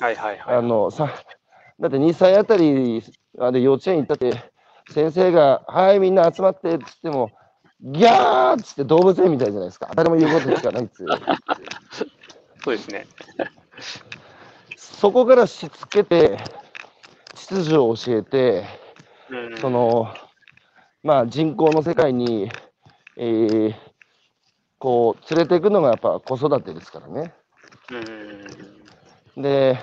[0.00, 0.56] はいはいはい。
[0.56, 1.10] あのさ
[1.78, 3.02] だって2歳あたり
[3.38, 4.34] あで幼稚園行ったって、
[4.88, 7.32] 先生が、はい、みんな集まってっつっても、
[7.82, 9.90] ギャーっつって動物園みたいじゃないですか。
[9.94, 11.06] 誰も言うこと聞かないっつう。
[12.64, 13.06] そうですね。
[14.76, 16.38] そこからしつけて、
[17.34, 18.64] 秩序を教えて、
[19.30, 20.14] うんそ、の、
[21.02, 22.50] まあ人口の世界に、
[23.16, 23.74] えー
[24.82, 27.32] こう、連れていくのがやっぱ子育てですからね。
[29.36, 29.78] で、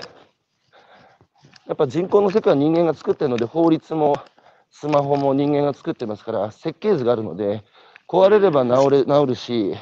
[1.68, 4.16] やっぱ人口の世界は人間が作ってるので、法律も
[4.70, 7.64] スマホも人間が作ってますから、設計図があるので、
[8.10, 9.76] 壊れれば治れ治るし、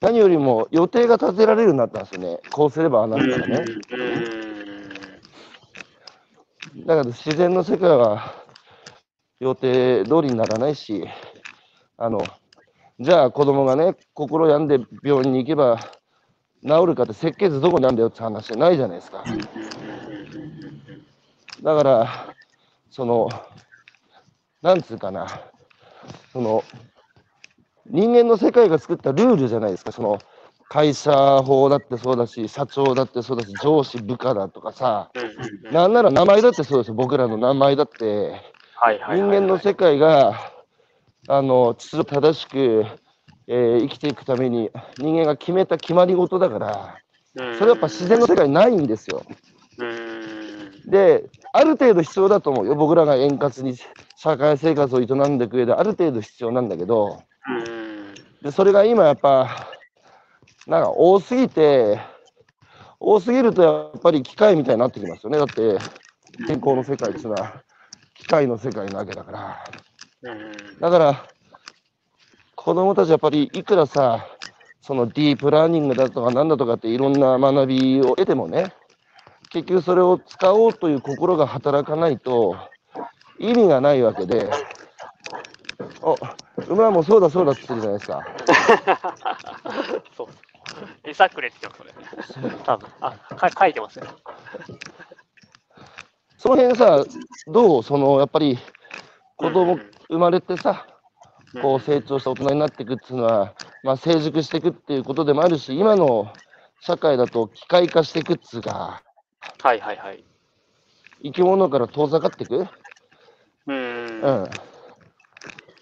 [0.00, 2.38] 何よりも予定が立てられるようになったんですよね。
[2.50, 3.64] こうすればああなるからね。
[6.86, 8.32] だから自然の世界は
[9.38, 11.04] 予定通りにならないし、
[11.98, 12.22] あの、
[12.98, 15.78] じゃあ子供がね、心病んで病院に行けば
[16.62, 19.24] 治るかって設計図どこにあるんだよって話じゃないじゃないですか。
[21.62, 22.34] だから、
[22.90, 23.28] その、
[24.62, 25.26] なんつうかな、
[26.32, 26.64] その、
[27.90, 30.20] 人間の世界が作ったルールじゃないですか、その
[30.68, 35.10] 会社法だってそうだし、社長だってそうだし、上司、部下だとかさ、
[35.70, 38.40] なんなら名前だってそうですよ、僕らの名前だって、
[39.16, 40.34] 人間の世界が、
[41.26, 42.84] あの、秩序正しく、
[43.46, 46.98] えー生きていくために、人間が決めた決まり事だから、
[47.58, 49.24] それやっぱ自然の世界にないんですよ。
[50.86, 52.74] で、ある程度必要だと思うよ。
[52.74, 53.76] 僕らが円滑に
[54.16, 57.77] 社会生活を営んでいく上である程度必要なんだけど、うーん
[58.42, 59.68] でそれが今やっぱ、
[60.66, 61.98] なんか多すぎて、
[63.00, 65.38] 多すぎるとやっぱり機械みたいになってきますよね。
[65.38, 65.78] だって、
[66.46, 67.62] 健康の世界っていうのは
[68.14, 69.64] 機械の世界なわけだから。
[70.22, 71.24] うんだから、
[72.54, 74.26] 子供たちやっぱりいくらさ、
[74.80, 78.72] そのディープラーニングだとかなんだとかっていろんな学びを得てもね、
[79.50, 82.56] 結局それを使おうという心が働かないと
[83.38, 84.50] 意味がないわけで、
[86.02, 86.16] お、
[86.66, 89.22] 馬もそうだそうだって言ってるじゃないですか。
[90.16, 90.28] そう。
[91.04, 91.82] 餌くれって言って
[92.16, 92.50] ますそれ。
[92.64, 94.06] 多分あか書いてますね。
[96.36, 97.04] その辺さ、
[97.46, 97.82] どう？
[97.82, 98.58] そのやっぱり
[99.36, 100.86] 子供うん生まれてさ、
[101.60, 106.28] こうう成長した大人になっていくっていうのは、まあ、成熟していくっていうことでもあるし、今の
[106.80, 109.02] 社会だと機械化していくっつうか、
[109.62, 110.24] はいはいはい。
[111.22, 114.22] 生き物から遠ざかっていく、うーん。
[114.22, 114.48] うん、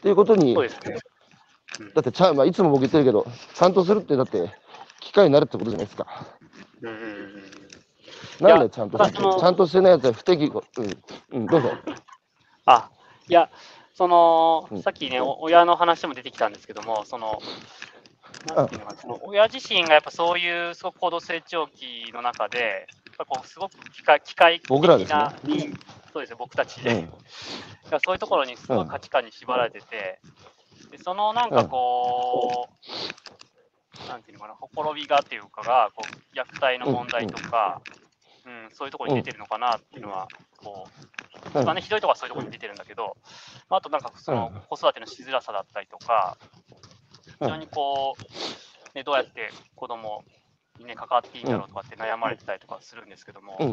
[0.07, 0.97] っていうことに、だそうですね。
[2.01, 4.55] ってちゃん、まあ、いつも僕言ってるけど、ちゃんとするって、だって
[5.01, 6.07] 機械になるってことじゃないですか。
[6.83, 7.43] うん
[8.41, 10.63] なんでちゃんとするちゃんとしてないやつは不適合。
[10.79, 11.71] うん、うん、どうぞ。
[12.67, 12.91] あ、
[13.29, 13.51] いや、
[13.95, 17.41] そのうん、さっきね、お親の話も出てきたんですけども、その、
[18.55, 22.87] なんていうのかな、その親自身がやっぱそういうすごく高度成長期の中で、
[23.17, 25.19] ぱこうすごく機械機械的僕らですね。
[25.19, 25.77] な、人
[26.13, 30.21] そうですね、僕たちで、うん、そういうところにすごい価値観に縛られてて、
[30.91, 32.69] でそのなんかこ
[34.05, 43.17] う、なんていうのかな、ほころびがっていうかが、こう虐待の問題とか、うんそういうところに出てるのかなっていうのは、こう、うん一番ね、ひどいところはそういうところに出てるんだけど、
[43.69, 46.39] まあ、あとなんかそのうん子育てのしづらさだったりとか、
[47.41, 50.25] 非常にこう、ね、どうやって子供
[50.79, 53.73] にね、関わっていいんだろうとかって悩まれてたりとかするんですけども、うん、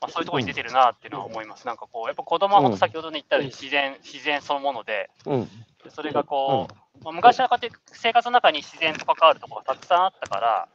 [0.00, 1.66] まあ、そういうところに出てるなっていうのは思います。
[1.66, 5.10] なんかこう、やっぱ子供は本当先ほどね言ったように自然、自然そのもので、
[5.88, 6.68] それがこ
[7.00, 10.68] う、まあ、昔はこうやって生活の中に自然と関わるところがたくさんあったから、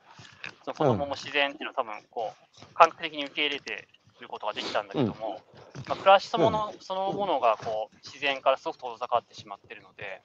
[0.63, 3.88] その子供も自然っていうのを多分こう、感覚的に受け入れて
[4.21, 5.41] ることができたんだけども、
[5.88, 10.21] まあ、暮らしそのものそのものがこう自然からすごく遠ざかってしまってるので、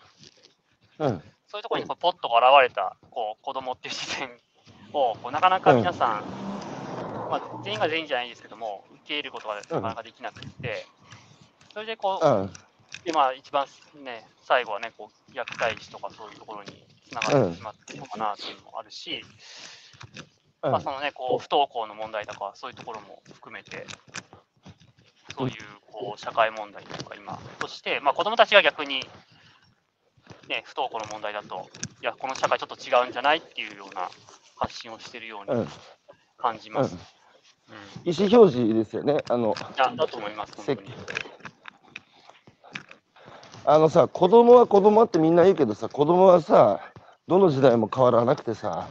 [0.99, 4.29] うん、そういうところにこうポッと現れたこう子供っていう自然
[4.95, 6.25] をこうなかなか皆さん、
[7.31, 10.87] まあ、全員が全員じゃないですけども、受け入れることがなかなかできなくて、
[11.73, 12.51] それでこう、うん、
[13.05, 13.67] でまあ、一番
[14.05, 19.25] ね、最後はね、こう虐待死とかそういうところにつながってしまってるのかなっていうのもあるし、
[20.63, 20.73] うん。
[20.73, 23.87] まあ、そのね、こう不登校の問題とか、そういうところも含めて、
[25.37, 25.55] そういう
[25.91, 29.01] こう社会問題とか今、として、まあ、子どもたちが逆に、
[30.49, 31.69] ね、不登校の問題だと、
[32.01, 34.09] いや、この社会ちょっと違うんじゃないっていうような
[34.57, 35.69] 発信をしてるようにうん、
[36.39, 36.95] 感じます。
[36.95, 36.99] うん
[38.05, 39.17] 意思表示ですよね。
[39.31, 40.95] あの、だと思います、本当に。
[43.65, 46.81] あのさ、子供は子供ってみんな言うけどさ、子供はさ、
[47.27, 48.89] どの時代も変わらなくてさ、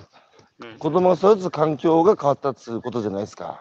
[0.59, 3.59] うん子供はそれぞれ環境が変わったっつうことじゃないですか。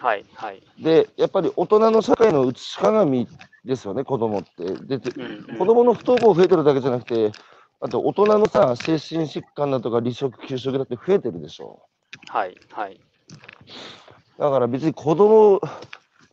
[0.00, 0.62] はい、はい。
[0.78, 3.28] で、やっぱり大人の社会の内鏡
[3.64, 4.64] ですよね、子供って。
[4.86, 7.32] で、でうんうん子供の不登校増えてるだけじゃなくて、
[7.84, 11.82] あと大人のさ、精神疾患だとか離職、休職だって増えてるでしょ。
[12.28, 13.00] はい、はい。
[14.38, 15.60] だから別に子供、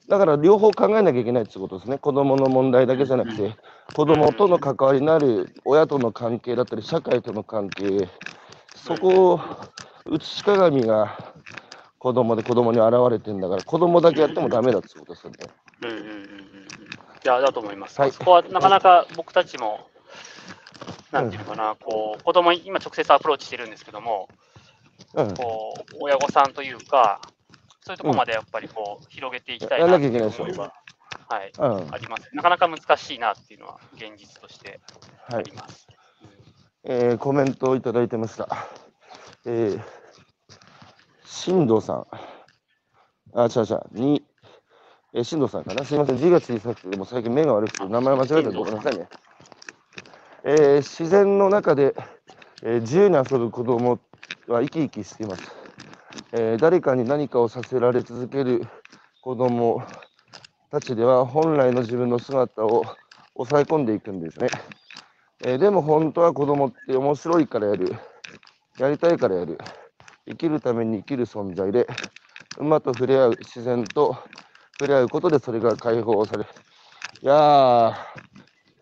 [0.07, 1.97] だから両方考えなきゃいけないってことですね。
[1.97, 3.55] 子供の問題だけじゃなくて、
[3.95, 8.07] 子供との関わりのある親との関係だったり、社会との関係、
[8.75, 9.41] そこを
[10.05, 11.33] 内し鏡が
[11.97, 15.37] 子供で子供に現れてんだから、子供だけやってもダメだってことですよね。
[15.81, 16.19] うんうんうんうんうん。
[16.19, 16.21] い
[17.23, 17.99] や、だと思います。
[17.99, 19.89] はいそこはなかなか僕たちも、
[21.11, 24.29] なんていうのかな、こう、子供に今直接アプローチしてるんですけども、
[25.15, 25.33] うん。
[25.35, 27.21] こう、親御さんというか、
[27.81, 30.73] そういうところまでやっぱりこう、広げていきたいやならなきゃいけないですよ思いは、
[31.29, 31.93] はい、うん。
[31.93, 32.29] あります。
[32.33, 34.79] なかなか難しいなっていうのは現実として
[35.29, 35.51] はいあり。
[35.53, 35.87] ます。
[36.83, 38.47] えーコメントをいただいてました。
[39.45, 39.81] えー、
[41.25, 42.05] 新藤さん。
[43.33, 43.81] あ、違う違う。
[43.91, 44.25] に、
[45.13, 45.83] えー、新藤さんかな。
[45.83, 46.17] すいません。
[46.17, 49.07] 字が小さくて、でも最近目が悪くて、名前間違えてごめんなさいね。
[50.43, 51.95] えー自然の中で、
[52.63, 53.99] えー自由に遊ぶ子供
[54.47, 55.51] は生き生きしています。
[56.33, 58.65] えー誰かに何かをさせられ続ける
[59.21, 59.83] 子供
[60.71, 62.85] たちでは、本来の自分の姿を
[63.35, 64.49] 抑え込んでいくんですね。
[65.45, 67.93] えでも本当は子供って面白いからやる。
[68.77, 69.57] やりたいからやる。
[70.27, 71.87] 生きるために生きる存在で、
[72.57, 74.17] 馬と触れ合う、自然と
[74.79, 76.43] 触れ合うことでそれが解放され。
[76.43, 76.47] い
[77.25, 77.93] やー、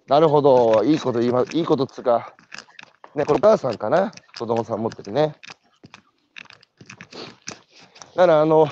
[0.08, 0.84] なるほど。
[0.86, 2.34] いいこと言いま、いいことっつうか、
[3.14, 4.12] ね、これお母さんかな？
[4.38, 5.36] 子供さん持ってるね。
[8.16, 8.68] だからあの、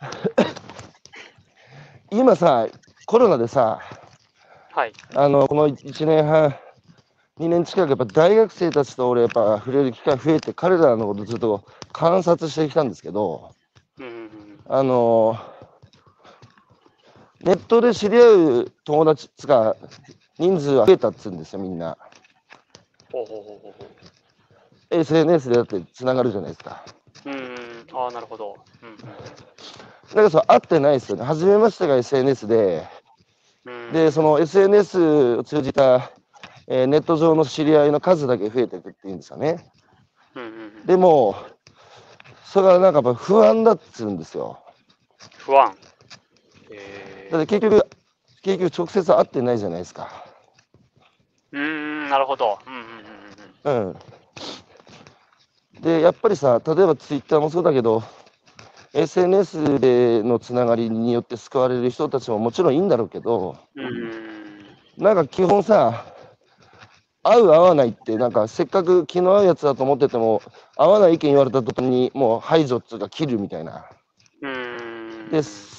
[2.10, 2.68] 今さ、
[3.06, 3.80] コロナでさ、
[4.72, 4.92] はい。
[5.14, 6.54] あの、この1年半、
[7.38, 13.54] 2年近く、やっぱ大学生たちと俺、やっぱ触れる機会増えて、彼らのことずっと観察してきたんですけど、
[13.98, 14.30] うんうんうん。
[14.68, 15.38] あの、
[17.42, 19.76] ネットで知り合う友達つか、
[20.38, 21.96] 人数が増えたっつうんですよ、みんな。
[23.10, 23.86] ほうほうほうほうほ
[24.90, 26.84] SNS でだってつながるじゃないですか。
[27.26, 27.30] う。
[27.30, 27.86] うんうん。
[27.94, 28.56] ああ、なるほど。
[28.82, 28.96] うん
[30.12, 31.24] だからそう、会ってないですよね。
[31.24, 32.86] 初めましてが SNS で、
[33.92, 35.00] で、その SNS
[35.38, 36.10] を通じた、
[36.68, 39.64] えーネット上の知り合いの数だけ増えていくっていうんですよね。
[40.34, 40.52] うんうんう
[40.84, 41.34] ん、でも、
[42.44, 44.62] それがなんかやっぱ不安だっつうんですよ。
[45.38, 45.74] 不安。
[46.70, 47.01] え
[47.32, 47.86] だって結局、
[48.42, 50.26] 結局直接会ってないじゃないですか。
[51.50, 51.64] ー、うー
[52.06, 52.58] ん、なるほど。
[53.64, 53.96] うんうんうん。
[55.80, 58.02] で、やっぱりさ、例えばツイッターもそうだけど、
[58.92, 64.22] SNS でのつながりによって救われる人たちももちろんいいんだろうけど、うんうん
[64.98, 66.04] なんか基本さ、
[67.22, 70.42] 合う合わないって、なんかせっかく気の合うやつだと思ってても、
[70.76, 73.86] 合わない意見言われた途端にもう排除っつうか切るみたいな。
[74.42, 75.30] うん。
[75.30, 75.71] です。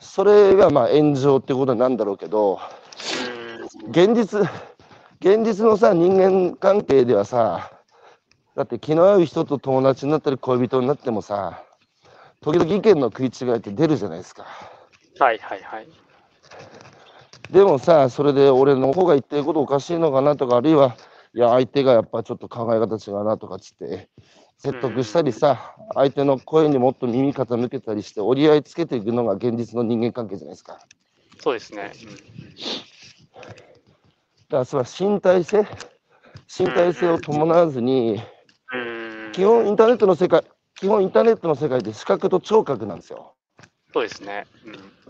[0.00, 2.58] それがまあ炎上ってことなんだろうけど、
[3.84, 3.90] うん。
[3.90, 4.40] 現実、
[5.20, 7.70] 現実のさ、人間関係ではさ、
[8.56, 11.62] だって気の合う人と友達になったり恋人になってもさ、
[12.40, 14.46] 時々意見の食い違いって出るじゃないですか。
[15.18, 15.88] はいはいはい。
[17.50, 20.96] でもさ、それで俺の方が言ってることおかしいのかなとか、あるいは、
[21.34, 24.08] いや、相手がやっぱちょっと考え方違うなとかっつって、
[24.60, 30.78] 説得したりさ、相手の声にもっと耳傾けたりして、折り合いつけていくのが現実の人間関係じゃないですか。
[31.38, 31.90] そうですね。
[33.38, 33.42] だ
[34.50, 35.66] からそれは身体性
[36.58, 38.20] 身体性を伴わずに、
[39.32, 40.42] 基本インターネットの世界、
[40.76, 43.32] 基本インターネットの世界って視覚と聴覚なんですよ。
[43.94, 44.46] そうですね。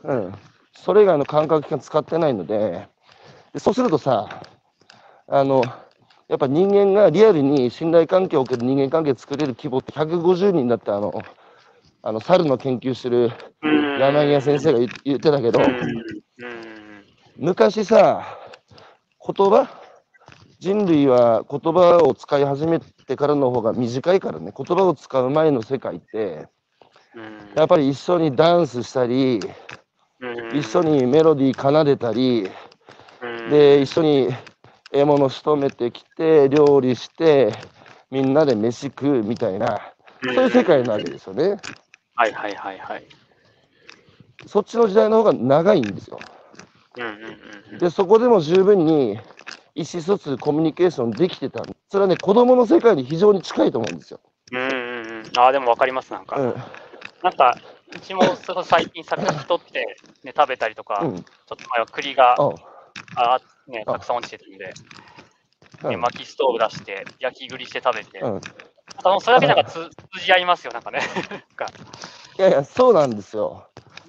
[0.05, 0.27] うん。
[0.27, 0.35] うん。
[0.75, 2.87] それ以外の感覚器官使ってないので、
[3.53, 4.29] でそうするとさ、
[5.27, 5.65] あの、
[6.31, 11.13] やっぱ人間がリアルに信頼関係を受ける人間関係作れる規模って150人だってあの、
[12.03, 15.61] あの猿の研究してるうん柳谷先生が言言ってたけど。
[17.37, 18.39] 昔さ、
[19.27, 19.69] 言葉
[20.61, 26.47] 人類は言葉を使い始めてからの方が短いからね、言葉を使う前の世界って、
[27.17, 27.51] うん。
[27.57, 29.41] やっぱり一緒にダンスしたり、
[30.21, 32.49] うん一緒にメロディー奏でたり、
[33.21, 34.29] うんで、一緒に
[34.93, 37.55] 獲物仕留めてきて、料理して、
[38.11, 39.81] みんなで飯食うみたいな、
[40.21, 41.57] そういう世界なわけですよね。
[42.17, 43.05] はいはいはいはい。
[44.47, 46.21] そっちの時代の方が長いんですよ。
[46.97, 47.11] うんうん
[47.73, 49.19] うんで、そこでも十分に
[49.75, 51.65] 意思疎通、コミュニケーションできてた。
[51.89, 54.21] それはね、子供の世界に非常に近いと思うんですよ。
[54.53, 55.39] うんうんうん。
[55.39, 56.37] ああ、でも分かります、なんか。
[56.37, 56.55] うん。
[57.23, 57.57] なんか、
[57.95, 61.23] うちもすごい最近、作品取って、ね、食べたりとか、うん。
[61.23, 62.37] ちょっと前は栗が
[63.15, 64.73] ああ、ね、あたくさん落ちてたんで、ね、
[65.85, 66.01] うん。
[66.01, 68.33] 薪ストーブ出して、焼き栗して食べて、うん。
[68.33, 69.75] なんかもうそれだけなんかつ
[70.19, 71.01] 通じ合いますよ、なんかね。
[72.39, 73.67] いやいや、そうなんですよ。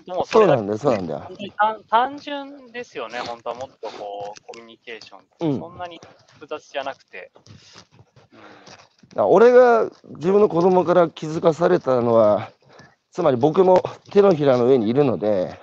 [0.08, 1.30] もうそうなんだよ、そうなんだよ。
[1.58, 6.02] 単単純ですよね、本当はもっとこう、コミュニケーションって、うんそんなに
[6.34, 7.32] 複雑じゃなくて。
[9.18, 12.52] あ俺が自分の子供から気づかされたのは、
[13.12, 15.60] つまり僕も手のひらの上にいるので、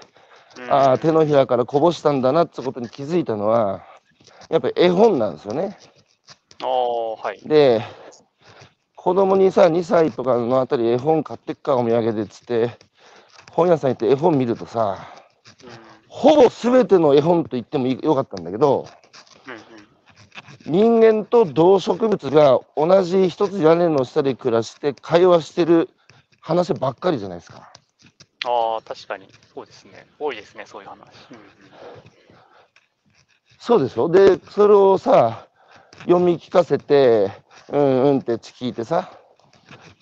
[0.58, 3.84] うんああ、手のひらからこぼしたんだなってことに気づいたのは、
[4.48, 5.76] やっぱり絵本なんですよね。
[6.62, 7.40] おーはい。
[7.44, 7.82] で、
[8.94, 12.78] 子供にさ、2歳とかのあたり絵本買ってっか、お土産でっつって、
[13.52, 14.98] 本屋さん行って絵本見るとさ、
[15.62, 15.70] うん
[16.10, 18.88] ほぼ全ての絵本と言ってもよかったんだけど、
[19.46, 19.60] うんうん
[20.66, 25.88] 人間と動植物が同じ一つ屋根の下で暮らして会話してる
[26.40, 27.72] 話ばっかりじゃないですか。
[28.44, 30.06] ああ、確かに、そうですね。
[30.18, 30.98] 多いですね、そういう話。
[31.30, 31.38] うん
[33.58, 34.08] そうでしょ？
[34.08, 35.48] で、それをさ、
[36.00, 37.30] 読み聞かせて、
[37.70, 39.10] うんうんって聞いてさ、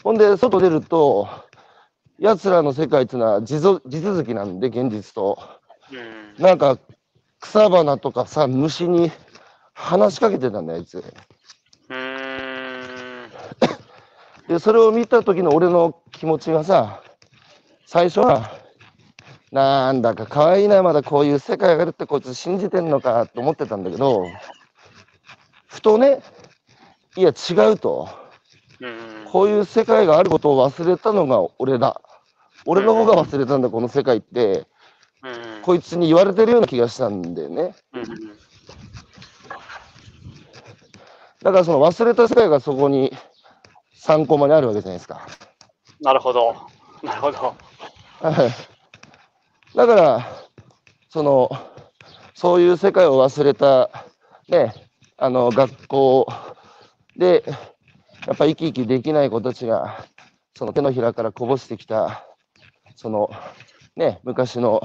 [0.05, 1.29] ほんで、外出ると、
[2.19, 3.81] 奴らの世界っていうのは地続
[4.25, 5.39] きなんで、現実と。
[6.39, 6.79] なんか、
[7.41, 9.11] 草花とかさ、虫に
[9.75, 11.03] 話しかけてたんだよ、あいつ。
[14.49, 17.03] で、それを見た時の俺の気持ちがさ、
[17.85, 18.51] 最初は、
[19.57, 24.27] なんだか可愛いな、まだこういう世界があるってこいつ信じてんのかと思ってたんだけど、
[25.67, 26.21] ふとね、
[27.17, 28.07] いや、違うと。
[28.81, 29.25] うん。
[29.33, 32.03] こういう世界があることを忘れたのが俺だ。
[32.67, 34.67] 俺の方が忘れたんだ、この世界って、
[35.23, 35.63] うん。
[35.63, 37.75] こいつに言われてるような気がしたんだよね。
[37.95, 38.05] うん。
[41.43, 43.11] だからその忘れた世界がそこに
[44.05, 45.27] 3コマにあるわけじゃないですか。
[46.03, 46.55] なるほど。
[47.03, 47.55] なるほど。
[49.77, 50.27] はいだから、
[51.11, 51.51] その、
[52.35, 53.91] そういう世界を忘れた、
[54.49, 54.73] ね、
[55.19, 56.27] あの、学校
[57.17, 57.45] で、
[58.27, 60.07] やっぱ生き生きできない子たちが、
[60.55, 62.25] その手のひらからこぼしてきた、
[62.95, 63.31] その、
[63.97, 64.81] ね、昔の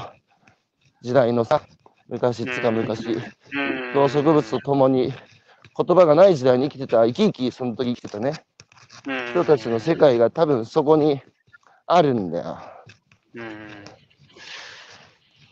[1.02, 1.62] 時代のさ、
[2.10, 3.94] 昔っつうか昔、うん。
[3.94, 5.14] 動植物と共に
[5.78, 8.34] 言葉がない時代に生きてた、生き生きその時生きてたね、
[9.08, 11.22] うん人たちの世界が多分そこに
[11.88, 12.58] あるんだよ。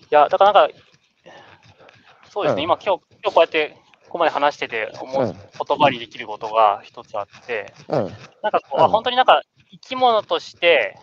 [0.09, 0.75] や、だからなんか、
[2.29, 7.95] そうですね、うん今、今日、今日こうやって、ここまで話してて、思ううん言葉にできることが一つあって、うん。
[7.95, 9.41] なんかこう、うんあ本当になんか、
[9.71, 10.97] 生き物として、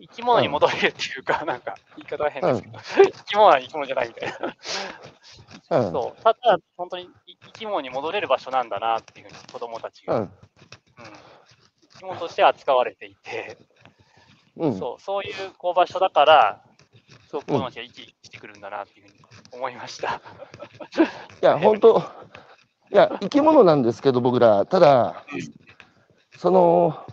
[0.00, 2.78] 生き物に戻れるっていうか、なんか、言い方は変ですけど、
[3.12, 4.34] 生き物は生き物じゃないみたい
[5.70, 5.78] な。
[5.78, 5.92] うん。
[5.92, 10.30] そう、ただ、本当にい生き物に戻れる場所なんだなっていうふうに子供たちが、うんうん。
[11.92, 13.56] 生き物として扱われていて、
[14.56, 14.78] うん。
[14.78, 16.62] そうそういうこう場所だから、
[17.32, 20.20] すごく子供たちが生き生きしてくるんだなっていうふうに思いました。
[21.40, 22.02] いや、本当、
[22.92, 25.24] いや、生き物なんですけど、僕ら、ただ、
[26.36, 27.06] その、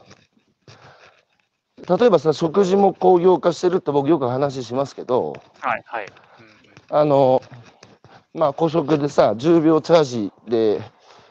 [1.87, 6.05] 例えばさ、食事も工業化してるって僕よく話しますけど、はいはい。
[6.89, 7.41] あの、
[8.33, 10.81] まあ、個食でさ、10秒チャージで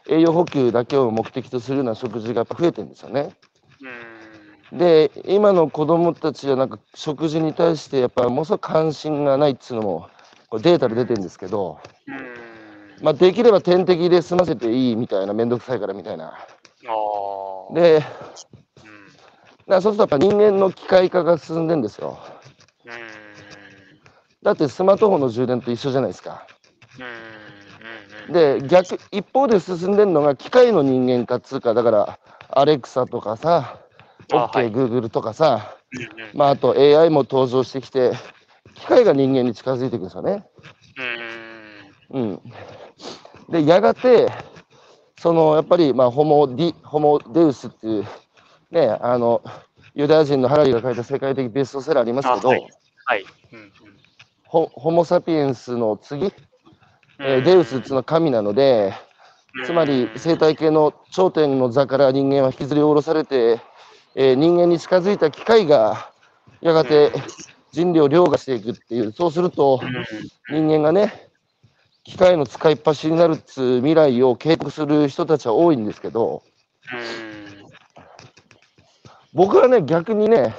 [0.09, 3.37] 栄養補給だけを目的とするような食事がやっぱ増えてるんですよね。
[4.73, 10.09] で、今の子供たちはなんか食事に対してやっぱものすごく関心がないっつうのも、
[10.49, 13.05] これデータで出てるんですけど、うん。
[13.05, 16.35] まあ、できれば点滴で済ませていいみたいな、めんどくさいからみたいな。
[17.73, 18.03] で、
[19.69, 22.19] そうするとやっぱ人間の機械化が進んでんですよ。
[22.85, 22.93] うん。
[24.43, 26.47] だってスマートフォンの充電と一緒じゃないですか。
[28.29, 28.33] うん。
[28.33, 32.19] で、逆、一方で進んでるのが機械の人間化っつうか、だから、
[32.51, 33.79] アレクサとかさ、
[34.31, 35.77] OK、Google とかさ。
[36.35, 38.13] まあ、あと AI も登場してきて、
[38.75, 40.45] 機械が人間に近づいていくんですよね。
[42.13, 42.21] うん。
[42.21, 42.43] うん。
[43.49, 44.29] で、やがて、
[45.19, 48.07] その、やっぱり、まあ、ホモディ、ホモデウスっていう、
[48.71, 49.43] ね、あの、
[49.95, 52.71] ユダヤ人のハラリが書いた世界的ベストセラーありますけど、あはい
[53.05, 53.25] はい。
[53.53, 53.73] うん。
[54.45, 56.33] ホホモ・サピエンスの次、うん
[57.21, 58.93] えーデウスっていうのは神なので、
[59.65, 63.61] つまり生態系の頂点の座から人間は引きずり下ろされて、
[64.21, 66.11] えー人間に近づいた機械が
[66.61, 67.13] やがて
[67.71, 69.81] 人類を凌駕していくっていう、そうすると
[70.51, 71.29] 人間がね、
[72.03, 76.43] 機械の使いっ走りになるっつう未来を警告する人たちは多いんですけど、
[76.93, 77.67] うん。
[79.33, 80.53] 僕はね、逆にね、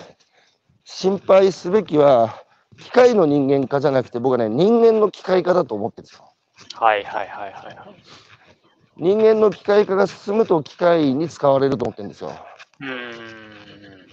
[0.86, 2.42] 心配すべきは、
[2.78, 6.32] 機械の人間化じゃなくて、僕はね、人間の機械化だと思ってるんですよ。
[6.76, 8.04] はいはいはいはい。
[8.96, 12.34] 人間の機械化が進むと機械に使われると思ってるんですよ。
[12.82, 14.08] うん。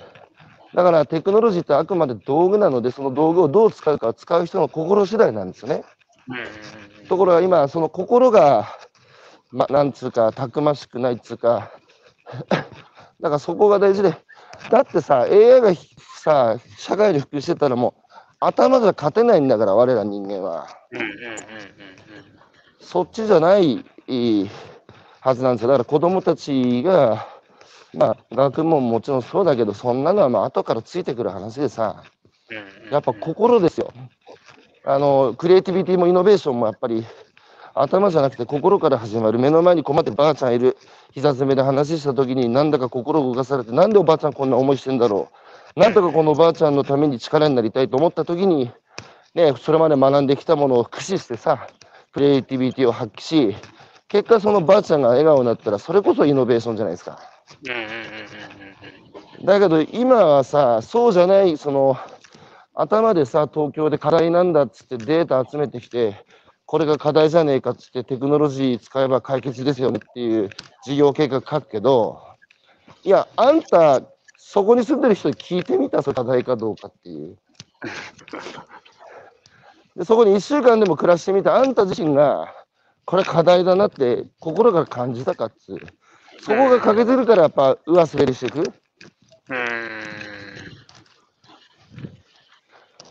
[0.74, 5.84] だからテクノロジーってあくまで道具なので、その道具をどう使うかは使う人の心次第なんですよね。
[6.28, 6.34] う
[7.04, 7.06] ん。
[7.08, 8.66] ところが今、その心が、
[9.52, 11.70] ま、なんつうか、たくましくないっつうか、
[12.46, 12.64] だか
[13.22, 14.14] らそこが大事で、
[14.70, 15.72] だってさ、AI が
[16.22, 20.66] さ、社会に普及してたらもう、頭じゃ勝てないんだから、我ら人間は。
[22.80, 23.84] そっちじゃない
[25.20, 25.68] はずなんですよ。
[25.68, 27.26] だから子供たちが、
[27.96, 32.02] まあ、学問ももちろんそうだけど、そんなのはまあ後からついてくる話でさ、
[32.50, 32.92] うん。
[32.92, 33.92] やっぱ心ですよ。
[34.84, 37.04] あの、クリエイティビティもイノベーションもやっぱり、
[37.74, 39.38] 頭じゃなくて心から始まる。
[39.38, 40.76] 目の前に困ってばあちゃんいる。
[41.12, 45.30] 膝詰めで話した時になんだか心動かされて、なんでおばあちゃんこんな思いしてんだろ
[45.76, 45.80] う。
[45.80, 48.70] なんとかこのおばあちゃんのために力になりたいと思った時に、
[49.34, 51.68] ね、それまで学んできたものを駆使してさ、
[52.12, 53.56] クリエイティビティを発揮し、
[54.08, 57.18] 結果そのばあちゃんが笑顔になったら、それこそイノベーションじゃないですか。
[59.44, 61.96] だけど今はさ、そうじゃない、その、
[62.74, 66.24] 頭でさ、東京で課題なんだっつってデータ集めてきて、
[66.66, 70.50] これが課題じゃねえかっつってテクノロジー使えば解決ですよねっていう
[70.84, 72.20] 事業計画書くけど、
[73.04, 74.02] いや、あんた、
[74.36, 77.36] そこに住んでる人に聞いてみた、それ課題かどうかっていう。
[79.96, 82.52] でそこに1週間でも暮らしてみた、あんた自身が、
[83.04, 85.78] これ課題だなって心から感じたかっつう。
[86.40, 88.58] そこが欠けてるからやっぱ上滑りしていく。
[88.58, 88.64] うん。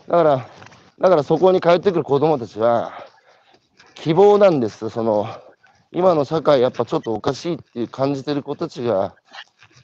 [0.08, 0.48] だから、
[0.98, 2.92] だからそこに帰ってくる子供たちは、
[3.94, 4.88] 希望なんです。
[4.90, 5.26] その、
[5.92, 9.14] 今の社会、やっぱちょっとおかしいっていう感じてる子たちが、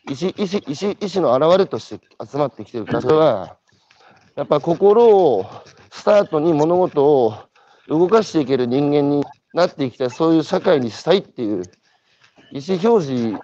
[0.08, 3.56] 意思意思意思意思の表れとして集まってきてるから、それは、
[4.36, 5.46] やっぱ心を
[5.90, 7.34] スタートに物事を
[7.88, 9.24] 動かしていける人間に
[9.54, 11.62] なっていきたい、そういう社会にしたいっていう
[12.52, 13.38] 意思表示っ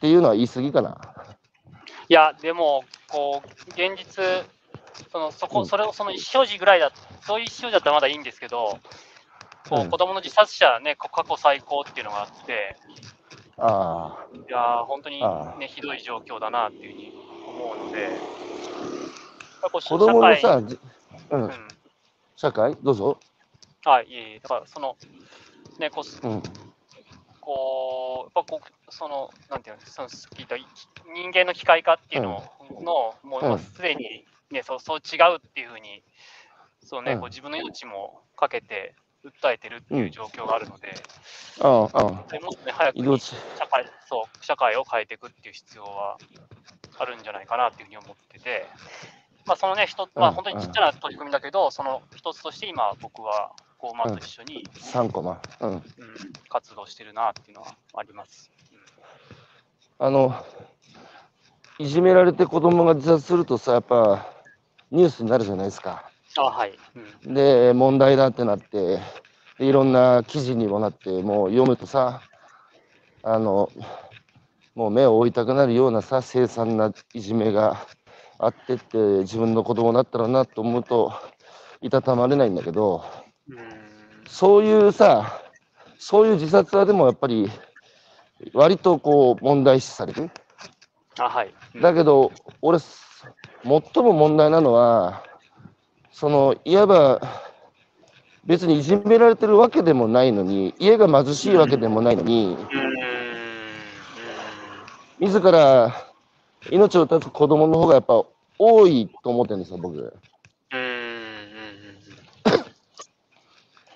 [0.00, 0.96] ていうのは言い過ぎかな。
[2.08, 4.24] いや、でも、こう、現実、
[5.12, 5.66] その、そこ、うん。
[5.66, 6.90] それを、その意思表示ぐらいだ、
[7.20, 8.78] そういう意思表示だったらまだいいんですけど、
[9.68, 12.76] こう子供の自殺者ね、こ過去最高っていうのがあって、
[13.56, 15.20] あいやー、本当に
[15.58, 17.12] ね、ひどい状況だなっていうふうに
[17.46, 18.10] 思うので、
[19.62, 21.50] 子供の社会さ、じう、うんん、
[22.36, 22.76] 社会？
[22.82, 23.18] どうぞ。
[23.84, 24.96] はい、いえいえ、だからその、
[25.78, 26.42] ね、こう、うん。
[27.44, 30.66] こう、やっぱこう、その、なんていうの、その聞いたい
[31.14, 32.42] 人間の機械化っていうの
[32.80, 33.50] の、もううん。
[33.50, 36.02] もうすでに、ね、そうそう違うっていうふうに、
[36.82, 37.20] そうね、うん。
[37.20, 40.94] こう自分の命もかけて訴えてるっていう状況があるので、
[41.60, 43.18] ああ、ああ、もっとね、早く。
[43.18, 46.18] 社会そう社会を変えていくっていう必要は
[46.98, 48.66] あるんじゃないかなっていうふうに思ってて、
[49.46, 50.34] まあ、そのね、一つ、まあ、うん。
[50.34, 53.52] 本当にちっちゃな取り組みだけど、その一つとして今、僕は、
[53.84, 55.42] こう、馬と一緒に、3コマ。
[55.60, 55.70] うん。
[55.72, 55.82] うん、
[56.48, 58.50] 活動してるなっていうのはあります。
[59.98, 60.34] あの、
[61.78, 64.26] いじめられて子供が自殺するとさ、やっぱ
[64.90, 66.10] ニュースになるじゃないですか。
[66.38, 66.78] あはい。
[67.26, 69.00] うんで、問題だってなって、
[69.58, 72.22] でいろんな記事にもなって、もう読むとさ、
[73.22, 73.70] あの、
[74.74, 77.86] もう目を追いたくなるようなさ、凄惨ないじめが
[78.38, 81.12] あってって、自分の子供だったらなと思うと、
[81.82, 83.23] いたたまれないんだけど、うん
[84.26, 85.42] そういうさ、
[85.98, 87.50] そういう自殺はでもやっぱり、
[88.52, 90.30] 割とこう問題視される。
[91.18, 91.54] あはい。
[91.74, 92.32] うんだけど、
[92.62, 93.02] 俺、最
[93.64, 95.22] も問題なのは、
[96.12, 97.20] そのいわば
[98.44, 102.94] 別にいじめられてるわけでもないのに、家が貧しいわけでもないのに、うん
[105.20, 106.10] 自ら
[106.70, 108.24] 命を絶つ子供の方がやっぱ
[108.58, 109.96] 多いと思ってるんですよ、僕。
[109.96, 111.14] うんうん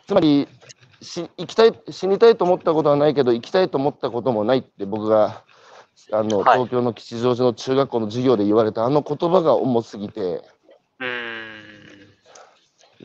[0.08, 0.48] つまり
[1.02, 5.44] し生きたい、死にたいと思ったことはないけど、生きたいと思ったこともないって僕が
[6.10, 10.42] あの、はい東京の吉祥寺の中学校の授業で言われたあの言葉が重すぎて、
[10.98, 11.58] うん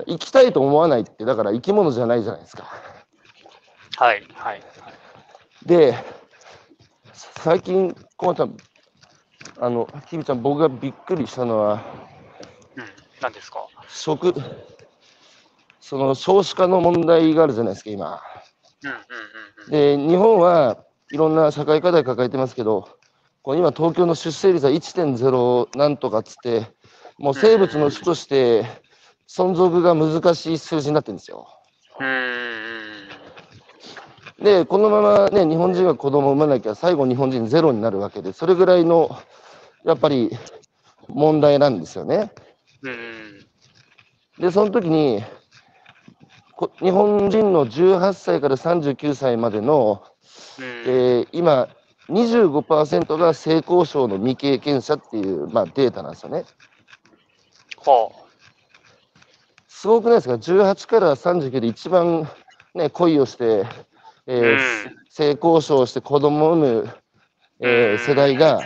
[0.08, 2.64] 生きたいと思わないって、だから生き物じゃないじゃないですか。
[3.97, 4.64] はいはい。
[5.66, 5.93] で、
[7.12, 8.56] 最近、コマちゃん、
[9.60, 11.84] あの、きみちゃん、僕がびっくりしたのは、
[12.78, 12.86] うん。
[13.22, 13.68] 何ですか？
[13.89, 14.34] 食、
[15.84, 18.21] その少子化の問題があるじゃないですか、今。
[19.69, 20.77] で、日本は
[21.11, 22.88] いろんな社会課題抱えてますけど、
[23.41, 26.67] こう今、東京の出生率は1.0なんとかっつって、
[27.17, 28.65] もう生物の種として
[29.27, 31.49] 存続が難しい数字になってるんですよ。
[34.41, 39.17] で、このままね、日本人が子供を産まなきゃ、最後日本人ゼロになるわけで、それぐらいの、
[39.84, 40.31] やっぱり
[41.09, 42.31] 問題なんですよね。
[42.84, 43.45] うん
[44.39, 45.27] で、その時に、こ
[46.82, 50.03] 日本人の18歳から39歳までの、
[50.59, 51.70] うんえー今、
[52.09, 56.45] 25%が性交渉の未経験者っていう、まあ、データなんですよね。
[57.78, 58.11] ほ
[59.68, 62.30] すごくないですか ?18 から39で一番、
[62.74, 63.66] ね、恋をして、
[64.28, 66.89] えーうん性交渉をして子供を産む、
[67.59, 68.61] えー世代が、う。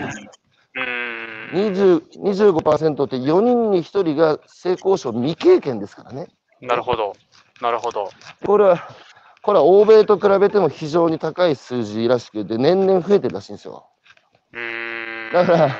[0.75, 1.17] うん。
[1.51, 6.27] 20 25%って4人に1人が性交渉未経験ですからね。
[6.61, 7.13] なるほど。
[7.61, 8.11] なるほど。
[8.45, 8.87] これは、
[9.41, 13.85] これは欧米と比べても非常に高い数字らしくて、年々増えてるらしいんですよ。
[14.53, 15.29] うん。
[15.33, 15.71] だからうん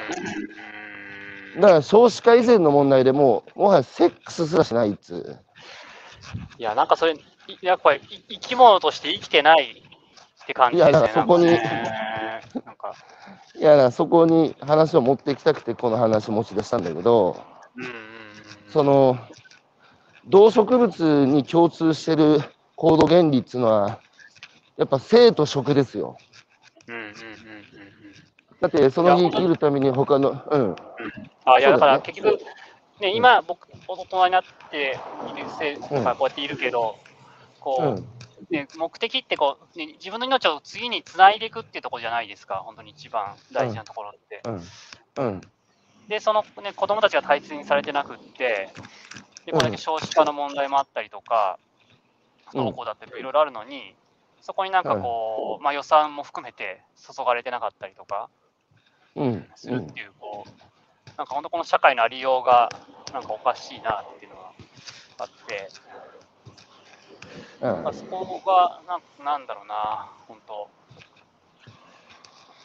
[1.61, 5.39] だから少子化以前の問題でもう、もはやセックスすらしないっつう。
[6.59, 7.17] いや、なんかそれ、い
[7.61, 9.83] やっぱりい生き物として生きてない
[10.43, 10.91] って感じですね。
[10.91, 12.93] いやだからそこになんか
[13.59, 17.43] いやな、そこに話を持っていきたくて、この話持ち出したんだけど、
[17.75, 17.95] うんうんうん。
[18.69, 19.17] その、
[20.27, 22.39] 動植物に共通してる
[22.75, 23.99] 行動原理っていうのは、
[24.77, 26.17] やっぱ生と食ですよ。
[28.59, 30.75] だって、その日生きるために他の、うん。
[31.45, 32.39] あいや、だから結局、
[32.99, 34.99] ね、今、僕、大人になって
[35.35, 36.97] いるせい、うんまあこうやっているけど、
[37.59, 38.07] こう、うん。
[38.49, 44.41] ね、目的ってこう、ね、自分の命を次につないでいくっていうところじゃないですか、本当に一番大事なところって。
[44.45, 45.25] うん。
[45.25, 45.41] うん。
[46.07, 48.69] で、その、ね、子供たちが大切にされてなくって、
[49.47, 51.57] でこれだけ少子化の問題もあったりとか、
[52.51, 53.95] 不登校だったりとかいろいろあるのに、
[54.41, 58.29] そこになんかこう、まあ、予算も含めて注がれてなかったりとか
[59.15, 59.47] うん。
[59.55, 60.49] するっていう、こう、
[61.17, 62.69] なんか本当この社会のありようが、
[63.13, 64.51] なんかおかしいなっていうのは
[65.19, 65.69] あって、
[67.61, 70.69] うんあそこがなんなんだろうな、本当。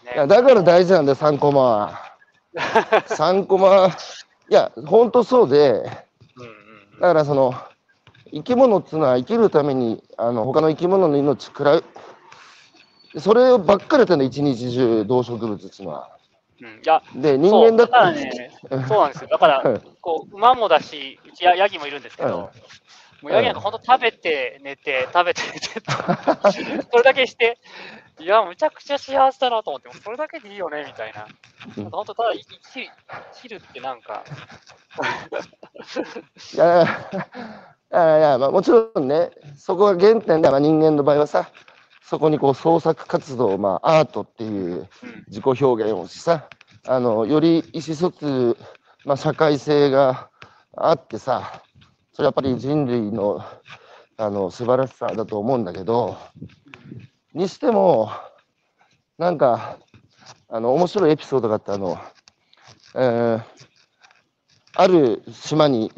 [0.05, 2.01] ねいやだから大事なんだよ、3コマは。
[2.55, 6.09] 3コマ、いや、ほんとそうで、
[7.03, 7.53] だからその、
[8.33, 11.85] 生き物っつうのは生きるために、あの他の生き物の命食らう。
[13.19, 16.09] そればっかりやったんだ、一日中、動植物っつうのは。
[16.61, 16.75] うんうん。
[16.77, 18.53] いや、で、人間だっただからね、
[18.87, 19.31] そうなんですよ。
[19.33, 22.51] だから、 こう、馬もだし、うちやヤギもいるんですけど、
[23.23, 25.81] もうヤギなんか本当食べて寝て、食べて寝て、
[26.91, 27.59] それだけして、
[28.19, 31.27] いや、むちゃくちゃ幸せだなと思って、もうそれだけでいいよね、みたいな。
[31.77, 32.91] うん本当、ただ生き生
[33.41, 34.25] きるってなんか、
[36.55, 36.85] いや
[37.93, 41.51] いやいや、まあ、もちろんね、そこが原点で、まあ、人間の場合はさ、
[42.03, 45.25] そこにこう創作活動、まあ、アートっていううん。
[45.29, 46.49] 自己表現をしさ、
[46.87, 48.57] あのより意思疎通、
[49.05, 50.29] まあ、社会性が
[50.77, 51.63] あってさ、
[52.13, 53.45] それやっぱり人類の
[54.19, 56.17] あの素晴らしさだと思うんだけど、
[57.35, 58.11] にしても、
[59.19, 59.79] なんか、
[60.49, 61.99] あの面白いエピソードがあって、あの、
[62.95, 63.43] えー
[64.75, 65.93] ある島に、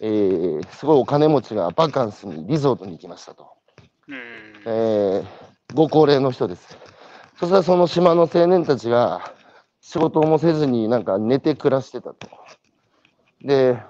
[0.00, 3.48] えーすごいお金持ちがバカンスにリゾートに行きましたと。
[4.08, 4.16] うん、
[4.66, 5.24] えー
[5.74, 6.76] ご高齢の人です。
[7.38, 9.32] そしたらその島の青年たちが
[9.80, 12.28] 仕事もせずになんか寝て暮らしてたと。
[13.42, 13.80] で、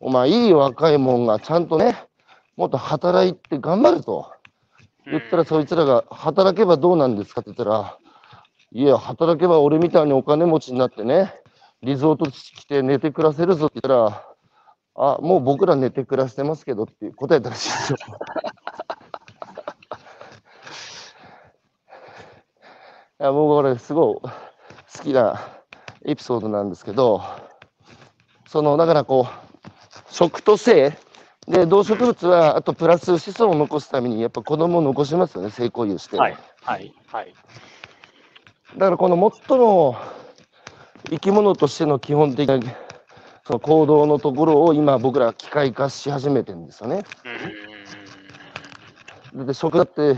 [0.00, 1.96] お前いい若いもんがちゃんとね、
[2.56, 4.32] もっと働いて頑張ると
[5.06, 7.98] 言ったらそいつらが働けばどうなんですかって言ったら、
[8.72, 11.34] いや、働けば俺みたいにお金持ちになってね、
[11.82, 14.24] リゾート地来て寝て暮らせるぞって言ったら、
[14.94, 17.98] あ、もう僕ら寝て暮らしてますけどって答えたらしいですよ。
[23.20, 24.30] いや僕これすごい好
[25.02, 25.40] きな
[26.04, 27.20] エピソードなんですけど
[28.46, 29.47] そのだからこう
[30.10, 30.96] 食と性
[31.46, 37.34] で動植物はあとプラス子孫を残すためにやっぱ子供を残しますよね性行為をして、はい、はい、はい。
[38.76, 39.96] だからこの最も
[41.10, 42.60] 生き物としての基本的な
[43.46, 47.02] その行動のところを今僕らは機械化し始めてるんですよね。
[47.24, 47.68] うん
[49.34, 50.16] で食だって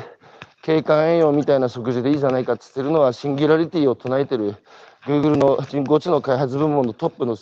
[0.63, 4.57] 景観栄養みたいな食事でいいじゃないかって言ってるのはシンギュラリティを唱えてる
[5.05, 7.37] Google の人工知能開発部門のトップの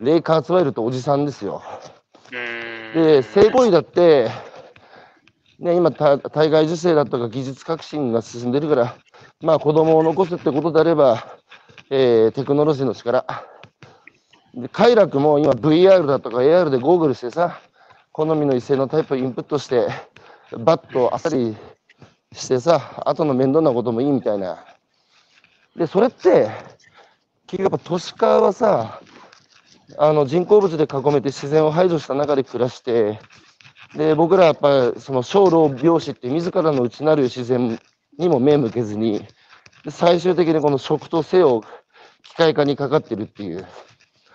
[0.00, 1.62] レイ・カーツワイルとおじさんですよ。
[2.32, 3.02] うん。
[3.02, 4.30] で性行為だって、
[5.58, 8.96] ね、今た体外受精だとか技術革新が進んでるから
[9.40, 11.38] まあ子供を残すってことであれば、
[11.90, 13.24] えーテクノロジーの力。
[14.54, 17.60] で快楽も今 VR だとか AR でゴーグルしてさ
[18.12, 19.88] 好みの異性のタイプをインプットして
[20.58, 21.56] バッとあっさり
[22.32, 24.64] してさ後の面倒なこともいいみたいな。
[25.76, 26.50] でそれって
[27.46, 29.00] 結局やっぱ都市化はさ
[29.96, 33.18] あの人工物で囲めて自然を排除した中で暮らして
[33.94, 37.80] で僕らやっぱりその小老病死って自らの内なる自然
[38.18, 39.24] にも目向けずに
[39.84, 41.62] で最終的にこの食と性を
[42.22, 43.66] 機械化にかかってるっていう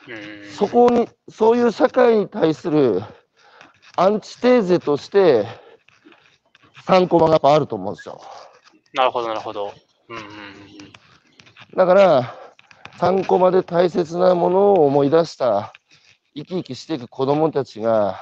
[0.07, 0.13] う
[0.47, 3.03] んそこにそういう社会に対する
[3.95, 5.45] アンチテーゼとして
[6.87, 8.19] 3コマがやっぱあると思うんですよ。
[8.93, 9.71] なるほど、なるほど。
[10.09, 10.29] うんうんうん
[11.75, 12.35] だから
[12.99, 15.73] 3コマで大切なものを思い出した
[16.35, 18.19] 生き生きしていく子どもたちが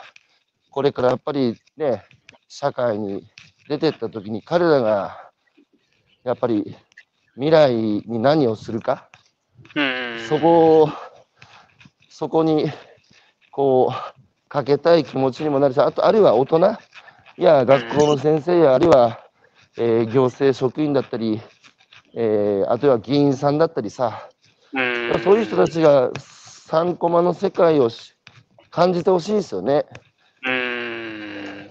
[0.69, 2.03] これからやっぱりね
[2.47, 3.23] 社会に
[3.67, 5.31] 出てった時に彼らが
[6.23, 6.75] やっぱり
[7.35, 9.09] 未来に何をするか
[10.27, 10.89] そこを
[12.09, 12.71] そこに
[13.51, 16.59] こうかけたい気持ちにもなるしあとあるいは大人
[17.37, 19.19] いや学校の先生やあるいは、
[19.77, 21.41] えー行政職員だったり、
[22.15, 24.40] えーあとは議員さんだったりさうん
[25.23, 28.13] そういう人たちが3コマの世界をし
[28.69, 29.85] 感じてほしいですよね。
[30.45, 31.69] うーん。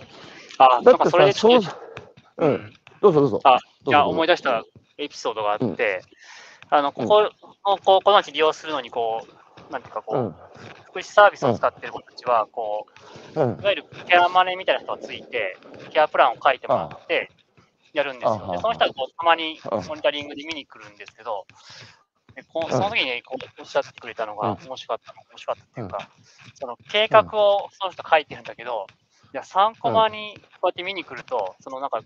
[0.59, 3.41] あ、だってさ、それでちょっそうと、うん、どうぞどうぞ。
[3.45, 4.09] あ、いや、どうぞどうぞ。
[4.11, 4.63] 思い出した
[4.99, 6.03] エピソードがあって、
[6.69, 9.27] あの、ここの、こう、この町利用するのに、こ
[9.69, 10.35] う、なんていうか、こう、うん、
[10.89, 12.87] 福祉サービスを使ってる子たちは、こ
[13.35, 13.61] う、うん。
[13.61, 15.57] い、わゆるケアマネーみたいな人がついて、
[15.91, 17.31] ケアプランを書いてもらって、
[17.93, 18.51] やるんですよ。
[18.53, 21.55] で、その人はこうたまにあモニタリングで見に来るんですけど、で
[22.45, 24.57] こうその時にこうおっしゃってくれたのがうん。
[24.67, 26.11] 面白かったの、面白かったっていうか、
[26.55, 28.87] その計画をその人書いてるんだけど、
[29.33, 32.01] いや、3コマにこうやって見に来ると、そのなんか、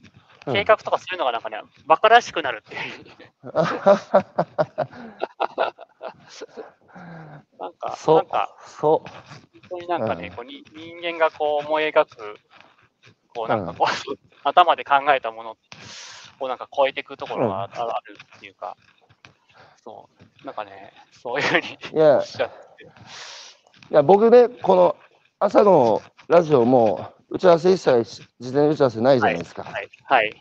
[0.47, 0.53] うん。
[0.53, 2.83] 計画とかそういうのがなんかね、バカらしくなるっていう。
[7.59, 8.17] なんか、そう。
[8.17, 9.09] なんか、そう。
[9.09, 10.35] 本当になんかね、うん。
[10.35, 12.39] こうに人間がこう思い描く、
[13.35, 15.57] こうなんかこう、頭で考えたもの
[16.41, 18.77] をなんか超えていくところがああるっていうか、
[19.85, 20.09] そ
[20.43, 24.97] う、なんかね、そういうふうにいやおっしゃって、いや僕ね、この
[25.39, 29.65] 朝のラジオも打ち合わせ一切し事前打ち合わせないじゃないですか。
[29.65, 29.89] はい。
[30.05, 30.35] はい。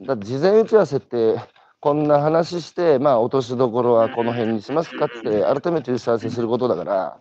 [0.00, 1.40] だ事前打ち合わせって、
[1.80, 7.20] こんな話して、まあ、落としどころはこの辺にしますかって、改めて打ち合わせすることだから、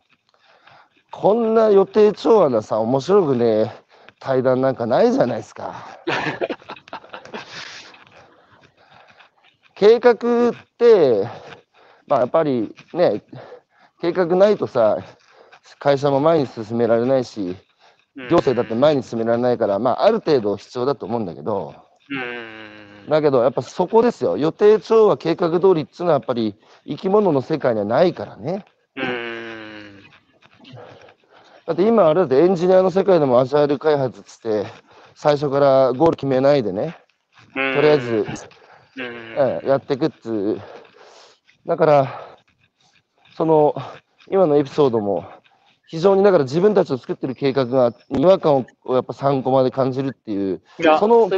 [1.10, 3.74] こんな予定調和なさ、面白くね、
[4.20, 6.00] 対談なんかないじゃないですか。
[9.82, 11.28] 計画って、
[12.06, 13.24] まあ、やっぱりね、
[14.00, 15.00] 計画ないとさ、
[15.80, 17.56] 会社も前に進められないし、
[18.30, 21.74] 行政だって前に進められないから、まあ、ある程度必要だと思うんだけど、
[22.12, 23.10] うん。
[23.10, 24.38] だけど、やっぱそこですよ。
[24.38, 26.56] 予定調和計画通りっていうのはやっぱり
[26.88, 28.66] 生き物の世界にはないからね。
[28.96, 30.00] うん。
[31.66, 34.68] だって今あれだってエンジニアの世界でもアジャイル開発っつって
[35.16, 36.98] 最初からゴール決めないでね、
[37.56, 38.28] ととりあえず、
[38.98, 39.06] うん。
[39.06, 40.62] ええやっていくっつう。
[41.66, 42.38] だから、
[43.36, 43.76] その
[44.28, 45.26] 今のエピソードも
[45.88, 50.62] 非常にだから自分たちの作ってる計画が違和感をやっぱ3コマで感じるっていう
[51.00, 51.30] その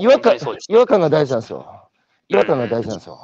[0.00, 0.36] 違和感。
[0.68, 1.88] 違和感が大事なんですよ。
[2.28, 3.18] 違和感が大事なんですよ。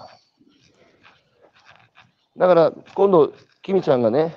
[2.36, 3.32] だから今度、
[3.62, 4.34] キミちゃんがね、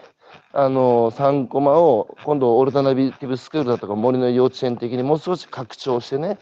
[0.51, 6.37] あの3コマを今度、オルタナビティブスクールだとか森の幼稚園的にもう少し拡張してね、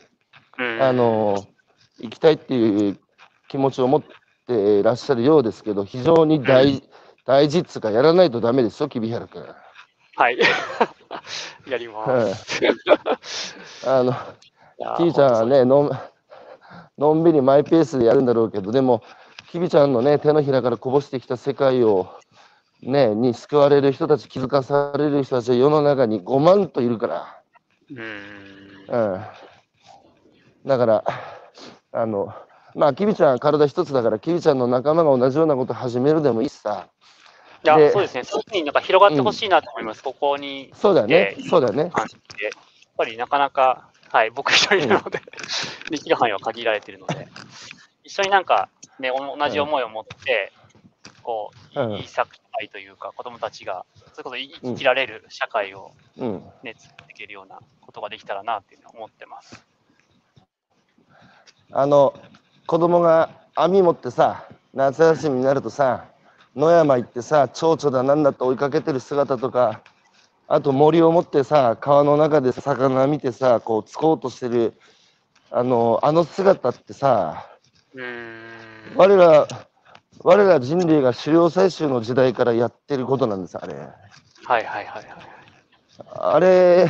[0.57, 1.45] うんあの
[2.02, 2.99] 行きたいっていう
[3.47, 4.04] 気持ちを持っ
[4.47, 6.84] ていらっしゃるようですけど、非常に大,、
[7.26, 9.43] 大事っつうか、やらないとダメですよ、キビハル君。
[10.16, 10.38] はい。
[11.68, 12.62] やります。
[13.86, 14.16] あのい
[14.84, 15.91] やキビちゃんは本ねのん、
[16.97, 19.04] のんびりマイペースでやるんだろうけど、でも、
[19.52, 22.08] キビちゃんのね、手のひらからこぼしてきた世界を、
[22.82, 27.41] ね、に救われる人たち、気づかされる人たちは世の中に5万といるから。
[27.89, 27.99] うん。
[28.88, 29.22] うん。
[30.66, 31.04] だから、
[31.92, 32.34] あの、
[32.76, 36.88] まあ、キビちゃんは体一つだから、キビちゃんの仲間が同じようなこと始めるでもいいしさ。
[37.64, 38.24] いや、でそうですね。
[38.24, 40.02] そういうふうになんか広がってほしいなと思います。
[40.02, 41.36] ここにそうだよねえ。
[41.38, 41.84] えそうだよね。
[41.84, 41.92] やっ
[42.98, 45.22] ぱりなかなか、はい、僕一人なので、
[45.92, 47.28] できる範囲は限られているので、
[48.04, 48.70] 一緒になんか、
[49.00, 50.52] ね、お同じ思いを持って、
[51.24, 56.52] こう、うんいい社会というか、子供たちが、それこそ生き生きられる社会をうん。
[56.64, 59.70] ね、作っていけるようなことができたらなっていうのは思ってます。
[61.74, 62.13] あの、
[62.67, 66.05] 子供が網持ってさ、夏休みになるとさ、
[66.55, 69.82] 野山行ってさ、蝶々だなんだって追いかけてる姿とか、
[70.47, 74.74] あと森を持ってさ、川の中で魚見てさ、こう、つこうとしてる、
[75.49, 77.47] あの、あの姿ってさ。
[78.95, 79.47] 我ら、
[80.24, 83.76] 我ら人類が狩猟採集の時代からやってることなんです、あれ。
[83.76, 83.91] はい
[84.45, 85.05] はいはいはい。
[86.13, 86.89] あれ、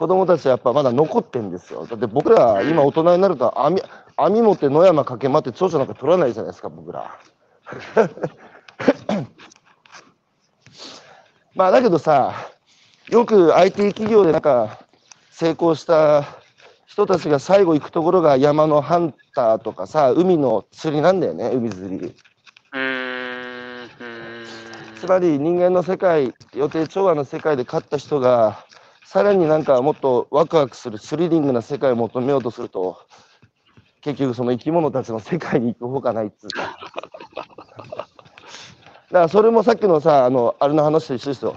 [0.00, 1.84] 子供たちはやっぱまだ残ってんですよ。
[1.84, 3.82] だって僕ら今大人になると網
[4.16, 7.18] 網持って野山駆け回って蝶々なんか取らないじゃないですか、僕ら。
[11.54, 12.32] まあだけどさ、
[13.10, 14.78] よく IT 企業でなんか
[15.32, 16.24] 成功した
[16.86, 22.16] 人たちが最後行くところが山のハンターとかさ、海の釣りなんだよね、海釣り。
[24.98, 28.64] つまり人間の世界、予定調和の世界で勝った人が、
[29.10, 32.96] さらになんかもっとワクワクするスリリングな世界を求めようとすると、
[34.02, 36.76] 結局その生き物たちの世界に行くほかないっつうか。
[37.82, 38.06] だか
[39.10, 41.56] らそれもさっきのさ、あの、あれの話と一緒ですよ。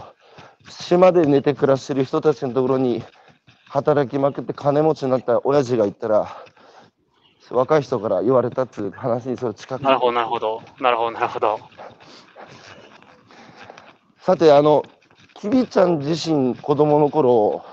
[0.68, 3.04] 島で寝て暮らしてる人たちのところに
[3.68, 6.36] 働きまくって金持ちになった親父が行ったら、
[7.51, 10.64] 若い人から言われたっていう話にそれ近くなるほど、なるほど。
[10.80, 11.60] なるほど、なるほど。
[14.22, 14.84] さて、あの、
[15.44, 17.66] きびちゃん自身、子供の頃、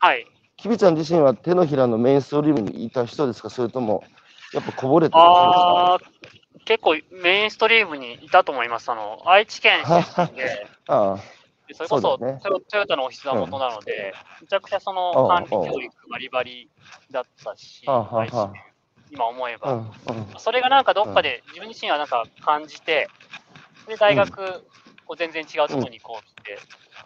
[0.00, 0.26] はい。
[0.56, 4.02] きびちゃん自身は手のひらのメインストリームにいた人ですか、それとも、
[4.52, 5.98] やっぱこぼれてたああ、
[6.64, 8.90] 結構メインストリームにいたと思います。
[8.90, 11.16] あの、愛知県出身で、 あ
[11.68, 12.40] でそれこそね。
[12.42, 16.68] トヨタのお膝元なので、めちゃくちゃそうんの管理教育バリバリ
[17.12, 23.08] だったし、今思えあ、うば、ん、うん、それがなんかどっかで自分自身はなんか感じて、
[23.86, 24.64] で、大学、
[25.06, 26.58] こう全然違うところに行こうって、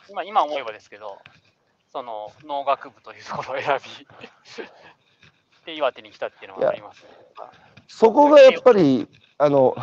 [0.08, 1.18] 今、今思えばですけど、
[1.92, 4.06] その農学部というところを選び、
[5.66, 7.10] で、岩手に来たっていうのはありますね。
[7.88, 9.74] そこがやっぱり、あの、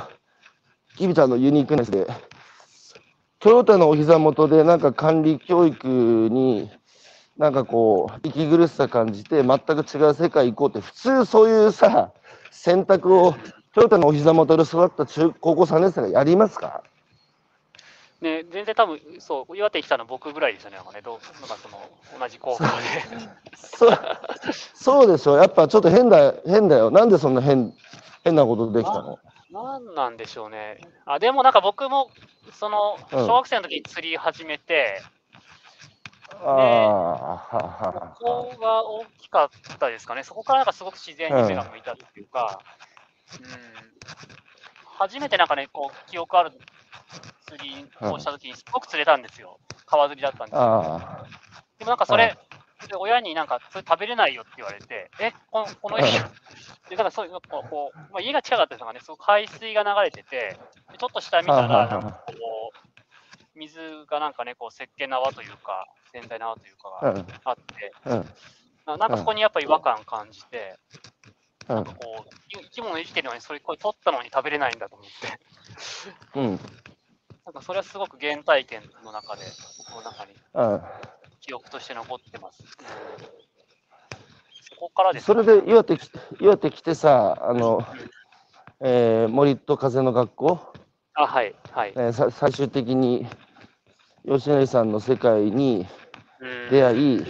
[0.97, 2.07] きびちゃんのユニークネスで、
[3.39, 6.71] トヨタのお膝元で、なんか管理教育に、
[7.37, 12.11] なんかこう、息苦しさ感じて、全く違う世界行こうって、普通そういうさ、
[12.51, 13.33] 選択を、
[13.73, 16.83] トヨタのお膝元で育った中高校3年生がやりますか？
[16.85, 16.89] ね、
[18.53, 21.89] 全然多分、そう、岩手に来たの僕ぐらいですよね、なんかね、どうなんかその、
[22.19, 22.69] 同じ高校で。
[23.55, 23.99] そう
[24.73, 27.73] そうでしょ、やっぱちょっと変だ変だよ、なんでそんな変
[28.23, 29.19] 変なことできたの？
[29.51, 30.79] なんなんでしょうね。
[31.05, 32.09] あ、でもなんか僕も、
[32.53, 35.01] その、うん小学生の時に釣り始めて、
[36.41, 40.23] ああ、ははそこが大きかったですかね。
[40.23, 42.59] そこからなんかすごく自然に目が向いたっていうか、
[43.39, 43.47] うん、
[44.97, 46.51] 初めてなんかね、こう、記憶ある
[47.47, 49.59] 釣りをしたときに、すごく釣れたんですよ。
[49.85, 50.61] 川釣りだったんですよ。
[50.61, 51.25] あ
[51.79, 52.37] でもなんかそれ、
[52.87, 56.11] で親になんか、それ食べれないよって言われて、え、このこの家、
[56.89, 60.57] で、なんかそういう、こう、こうまあ、家が近かったですがね、すごく海水が流れてて、
[60.91, 62.33] でちょっと下見たら、なんかこ
[62.73, 63.77] う、水
[64.09, 68.29] がなんかね、こう、石鹸の泡というか、洗剤の泡というかがん、あって、うん、
[68.85, 70.77] ななんかそこにやっぱ違和感感じて、
[71.69, 71.93] うん、こ
[72.25, 75.39] う、生き物生きてるのに、それ、これ取ったのに食べれないんだと思って、
[76.35, 76.43] うん、
[77.45, 79.41] なんかそれはすごく原体験の中で、
[79.77, 80.81] 僕の中にうん。
[81.41, 82.63] 記憶として残ってます。
[82.63, 83.43] うん
[84.69, 86.09] そこからですそかれで岩手き、
[86.41, 87.85] 岩手来てさ、あの、
[88.81, 90.73] えー森と風の学校、
[91.13, 91.93] あ、はい、はい。
[91.95, 93.25] えーさ最終的に
[94.27, 95.85] 吉成さんの世界に
[96.39, 97.25] うん出会い、うん。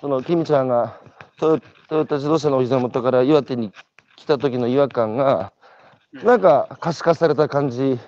[0.00, 1.00] そのキミちゃんが
[1.38, 3.72] トヨトヨタ自動車のお膝元から岩手に
[4.16, 5.61] 来た時の違和感が、うん
[6.12, 7.98] なんか可視化された感じ、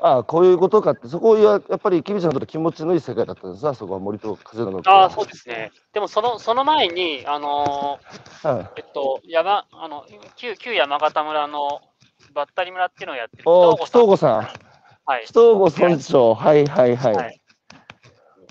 [0.00, 4.82] ああ、こういうことかって、そこはやっぱりキミちゃんにとって気持ちのいい世界だったんですさ、そこは森と風の。
[4.84, 5.70] ああ、そうですね。
[5.92, 10.06] でもその、その前に、あのーはいえっと、山、あの、
[10.36, 11.82] 旧、旧山形村の
[12.34, 14.48] バッタリ村っていうのをやってるおー、北北郷さん。
[15.04, 15.24] はい。
[15.26, 17.14] 北郷村長、はいはいはい。
[17.14, 17.40] はい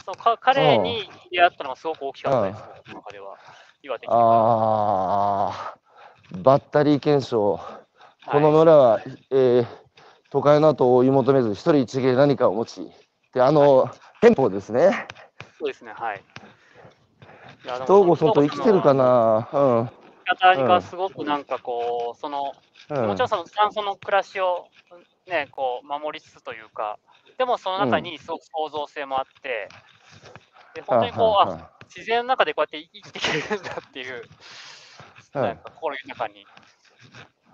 [0.10, 3.38] そうか彼に出会ったのがすごく大きかったです、僕の中では。
[3.84, 4.12] 岩手に。
[4.12, 5.78] ああ、
[6.38, 7.60] バッタリー検証。
[8.30, 9.02] はいこの村は、
[9.32, 9.66] えー
[10.32, 12.92] 都会の後を追い求めず、一人一芸何かを持ち、
[13.34, 13.90] で、あの、
[14.22, 15.08] 憲法ですね。
[15.58, 16.22] そうですね、はい。
[17.64, 19.50] 東郷さんと生きてるかな？
[19.52, 19.90] うん。
[20.38, 22.54] 方がすごくなんかこう、その、
[22.92, 24.68] うんもちろんその山村の暮らしを
[25.28, 27.00] ね、こう守りつつというか、
[27.40, 29.68] でもその中にすごく創造性もあって、
[30.76, 34.14] で本当にこう、はあはあ自然の中でこうやって生きていけるんだっていう、
[35.34, 36.46] はいなんか心豊かに。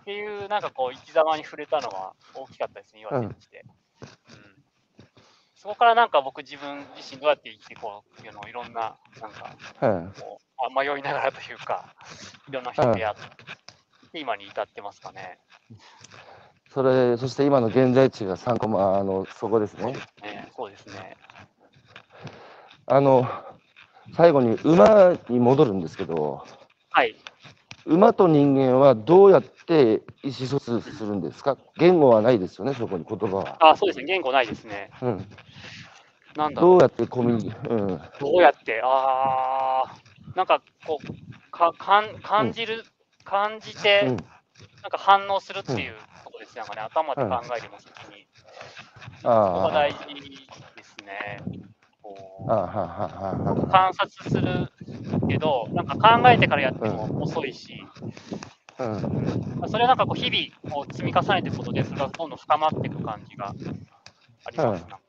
[0.06, 3.66] っていう、なんかこう、生き様に触れたのは大きかったですね、岩手に来て。
[4.30, 4.56] うん
[5.66, 11.96] そこからなんか僕自分自身どうやって生きていこうっていうのをいろんな、なんかはいこう、まあ迷いながらというか、
[12.48, 13.16] いろんな人に出会っ
[14.12, 15.40] て、今に至ってますかね。
[16.70, 19.94] それ、そして今の現在地が3コマ、あの、そこですね。
[20.22, 21.18] ねそうですね。
[22.86, 23.28] あの、
[24.14, 26.46] 最後に馬に戻るんですけど、
[26.92, 27.16] はい。
[27.86, 31.58] 馬と人間はどうやって意思疎通するんですか？
[31.78, 33.58] 言語はないですよね、そこに言葉は。
[33.60, 34.06] あ、そうですね。
[34.06, 34.90] 言語ないですね。
[35.02, 35.26] うん。
[36.36, 36.62] なんだ。
[36.62, 38.02] どうやってコミュニうん。
[38.20, 42.84] どうやって、あー、なんかこう、かかん感じる、
[43.24, 44.18] 感じて、うん。
[44.82, 46.62] なんか反応するっていうところですね。
[46.62, 48.26] なんかね、頭で考えてます時に。
[49.22, 50.00] ここがあ大事
[50.76, 51.42] ですね。
[52.06, 54.72] こう観察する
[55.28, 57.84] けど、なんか考えてからやっても遅いし、
[58.78, 58.86] あ。
[58.86, 59.70] うん。
[59.70, 63.54] それはなんかこう日々こう積み重ねていくことで、それがどんどん深まっていく感じがあ
[64.52, 64.68] ります。
[64.68, 65.00] うんなんか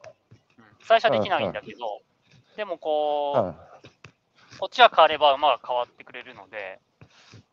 [0.59, 2.01] うん最初はできないんだけど、
[2.57, 3.55] でもこう、は
[4.59, 6.81] こっちが変われば馬が変わってくれるので、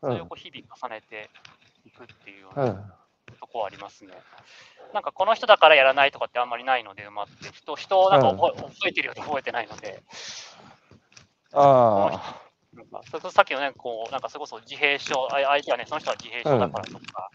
[0.00, 1.28] それをこう日々重ねて
[1.84, 2.64] いくっていうようう。
[2.64, 3.03] な
[3.54, 4.10] んとこはありますね。
[4.92, 10.02] なんかこの人だからやらないとかってあんまりないので、馬って人人をなんか覚え,、覚えてるように覚えてないので、
[11.52, 12.40] あ
[12.74, 17.30] なんかそれさっきのね、こうなんかそれこそ自閉症、あ相手はね、その人は自閉症だからとか、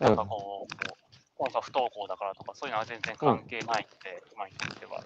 [0.00, 0.04] あ。
[0.04, 0.76] なんかこう、
[1.36, 5.02] こうなんか不登校だからとか、そういうのは全然関係ないので、今にとっては。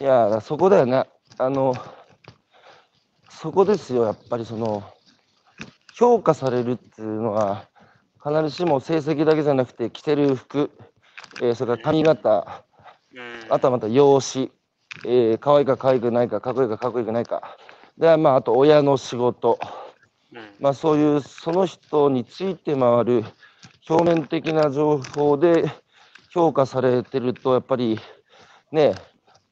[0.00, 1.04] いや、そこだよね。
[1.38, 1.74] あの、
[3.28, 4.82] そこですよ、やっぱりその、
[5.94, 7.68] 評価されるっていうのは、
[8.24, 10.70] 必ずしも成績だけじゃなくて、着てる服、
[11.40, 12.64] えーそれから髪型、
[13.14, 13.52] うん。
[13.52, 14.52] あとはまた容姿、
[15.04, 17.56] えー可愛いか可愛くないか、かっこいいかかっこよくないか。
[17.98, 19.58] で、まあ、あと親の仕事、
[20.32, 20.40] うん。
[20.60, 23.24] まあ、そういうその人について回る
[23.88, 25.64] 表面的な情報で
[26.30, 27.98] 評価されてると、やっぱり
[28.70, 28.94] ね、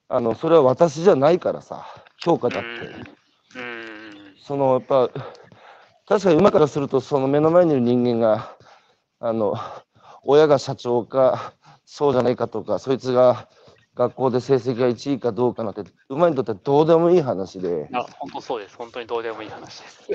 [0.09, 1.85] あのそれは私じゃないからさ、
[2.19, 2.69] 評価だって。
[3.59, 4.35] うん。
[4.43, 5.11] そのやっぱ、
[6.09, 8.57] 確かに馬からすると、その目の前にいる人間が、
[9.21, 9.55] あの
[10.25, 11.53] 親が社長か、
[11.85, 13.49] そうじゃないかとか、そいつが
[13.95, 17.89] 学校で成績が1位かどうかなんて、馬にとってはどうでもいい話で。
[17.93, 18.77] あ本当そうです。
[18.77, 20.09] 本当にどうでもいい話です。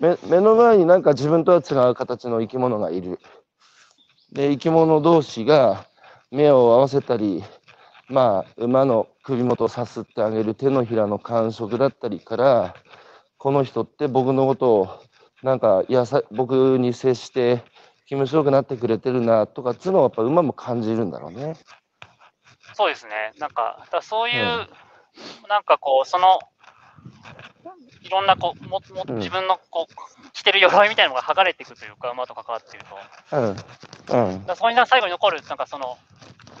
[0.00, 3.18] 目目の前になんか自分とは違う形の生き物がいる。
[4.32, 5.86] で、生き物同士が
[6.30, 7.44] 目を合わせたり、
[8.08, 12.74] まあ、馬の首元をさすってあげる手のひらの感触だったりから、
[13.38, 14.88] この人って僕のことを、
[15.42, 17.62] なんかやさ僕に接して
[18.06, 21.56] 気持ちよくなってくれてるなとかっていうのはやっぱ馬も感じるんだろうね。
[22.74, 23.32] そうですね。
[23.38, 24.68] なんか、だそういう、うん
[25.48, 26.40] なんかこう、その、
[28.02, 32.86] いろんなこうももうん自分のこう着てる鎧みたいなのが剥がれていくというか、馬と関わっている
[33.30, 34.16] と。
[34.16, 34.30] うん。
[34.34, 34.46] うん。
[34.46, 35.96] らそこに最後に残る、なんかその、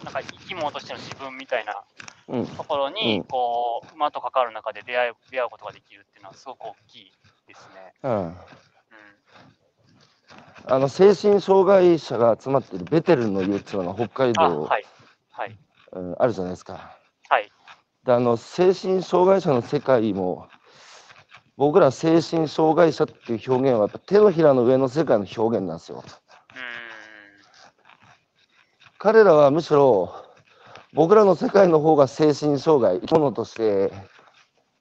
[0.04, 1.82] なんか生き物としての自分みたいな
[2.28, 2.46] うん。
[2.46, 7.12] ところに、うんこう、馬と関わる中で出会う出会うことができるっていうのはすごく大きい
[7.46, 7.92] ですね。
[8.02, 8.36] うん。
[10.66, 10.72] うん。
[10.72, 14.86] あの、精神障害者が集まっているベテルの家っていうのが北海あ、道、はい。
[15.30, 15.56] はい。
[15.92, 16.96] うん、あるじゃないですか。
[17.28, 17.52] はい。
[18.04, 20.48] で、あの、精神障害者の世界も、
[21.56, 26.02] 僕ら精神障害者っていう表現はやっぱ手のひらの上の世界の表現なんですよ。
[26.04, 26.58] う
[28.98, 30.14] 彼らはむしろ
[30.92, 33.92] 僕らの世界の方が精神障害生き物として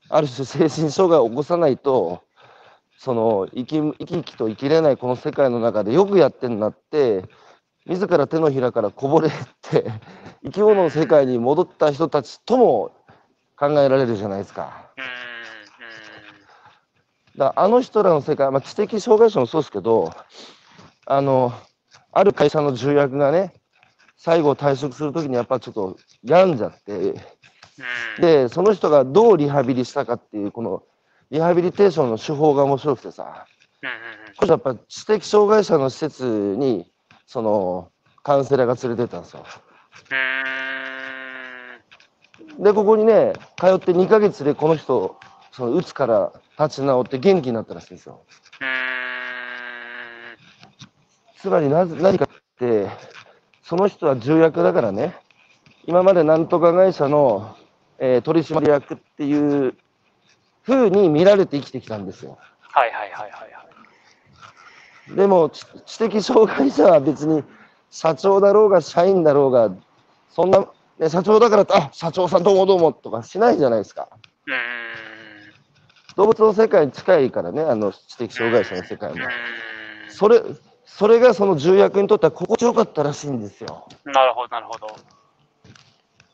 [0.10, 2.24] ある種精神障害を起こさないと
[3.04, 7.26] その生き生き生きと生きれないこの世界の中でよくやってんなって
[7.86, 9.30] 自ら手のひらからこぼれ
[9.62, 9.92] て
[10.46, 12.92] 生き物の世界に戻った人たちとも
[13.58, 14.94] 考えられるじゃないですか。
[17.36, 20.14] だあの人らの世界、まあ、知的障害者もそうですけど
[21.06, 21.52] あの
[22.14, 23.54] ある会社の重役がね
[24.16, 27.16] 最後退職するときにやっぱちょっと病んじゃってうん。
[28.22, 30.84] でその人がどうリハビリしたかっていうこの
[31.34, 33.48] リハビリテーションの手法が面白くてさ
[33.82, 33.90] うん。
[34.38, 36.24] これやっぱ知的障害者の施設
[36.60, 36.86] に
[37.26, 39.44] そのカウンセラーが連れてったんですよ。
[42.60, 42.64] うん。
[42.64, 45.18] でここにね通って2ヶ月でこの人
[45.52, 48.22] そのうつから立ち直って元気になったらしいんですよ。
[48.62, 48.68] うん。
[51.36, 52.28] つまりなぜ何かっ
[52.60, 52.90] て
[53.64, 55.16] その人は重役だからね
[55.88, 57.58] 今までなんとか会社の、
[57.98, 59.74] えー取締役っていう
[60.66, 63.66] 風に見られて生きてきたんですよはいはいはいはいは
[65.12, 65.16] い。
[65.16, 67.44] でも知知的障害者は別に
[67.92, 69.72] 社長だろうが社員だろうが
[70.32, 74.10] そんな、ね、社長だからあ社長さんどうもどうもとかしないじゃないですか
[74.48, 74.54] うん。
[76.16, 79.22] 動物の世界に近いからねあの知的障害者の世界もうん。
[80.10, 80.42] それ
[80.86, 84.96] それがその重役にとっては心地よかったらしいんですよなるほど、なるほど。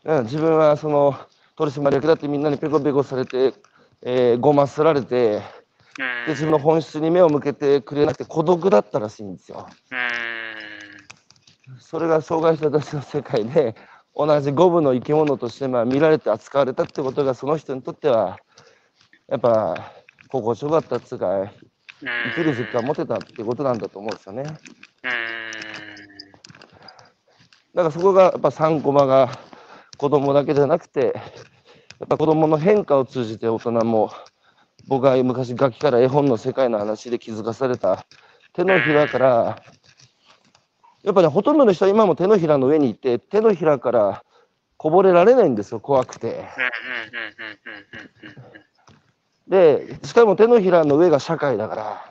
[0.04, 1.18] うん、自分はその
[1.56, 3.54] 取締役だってみんなにペコペコされて、
[4.02, 5.42] えーごますられてうん。
[6.26, 9.68] で自分の本質に目を向けてくれなくて孤独だったらしいんですよ。
[9.92, 9.96] う
[11.74, 11.80] ん。
[11.80, 13.76] それが障害者たちの世界で
[14.16, 18.38] 同じ五分の生き物としてまあ見られて扱われたってことがその人にとっては
[19.28, 19.92] やっぱ
[20.30, 21.52] 心地よかったっつうか
[22.02, 24.44] 生きる実感持てたってことなんだと思うんですよね。
[24.44, 24.52] だ
[27.84, 29.30] からそこがやっぱ3コマが
[29.98, 31.14] 子供だけじゃなくて
[32.00, 34.12] やっぱ子供の変化を通じて大人も
[34.88, 38.06] 僕が昔ガキから絵本の世界の話で気づかされた
[38.54, 39.64] 手のひらから
[41.04, 44.24] やっぱねほとんどの人は今も手のひらの上にいて手のひらから
[44.78, 46.46] こぼれられないんですよ怖くて。
[49.48, 52.10] でしかも手のひらの上が社会だから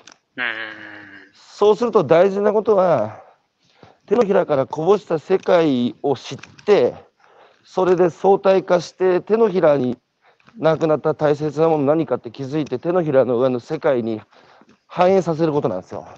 [1.34, 3.22] そうすると大事なことは
[4.07, 7.08] 手のひらからこぼした世界を知って
[7.71, 9.99] それで相対化して手のひらに
[10.57, 14.23] なくなった大切なもの何かって気づいて手のひらの上の世界に
[14.87, 16.09] 反映させることなんですよ。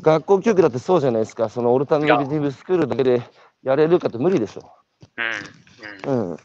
[0.00, 3.22] 学校教育だってそうじゃないですかそのオルタナティブスクールだけで
[3.62, 4.68] やれるかって無理でしょ。
[6.08, 6.36] うん。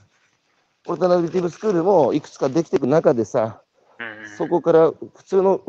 [0.90, 3.64] オルタナティブスクールもいくつかできていく中でさ
[4.38, 5.62] そこから普通の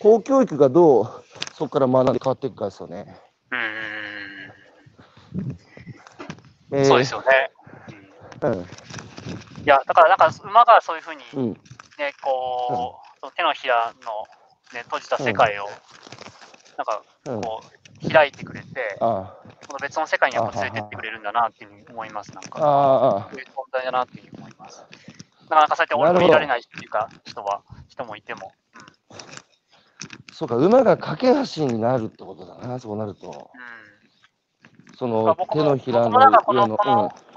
[0.00, 1.24] 公教育がどう
[1.54, 3.16] そこから学んで変わっていくかですよね。
[6.72, 7.50] えーそうですよね。
[8.42, 8.66] うん
[9.64, 11.52] いや、だからなんか馬がそういうふうにうん
[11.98, 14.24] ね、こう、その手のひらの、
[14.72, 15.64] ね、閉じた世界を、
[16.76, 17.60] なんかうんこ
[18.04, 19.34] う、開いてくれて、あ
[19.66, 22.60] この別の世界にやっぱ連れてってくれるんだなっていうふうに思います、なんあか。
[22.60, 24.86] ああそういう存在だなっていうふうに思います。
[25.50, 28.52] なかなかそうやって俺も見られないっていうか、人は、人もいても。
[30.32, 33.87] そうか馬が架け橋になるってことだなそうなるとうん。
[34.98, 36.76] そうん、の手のひらの上の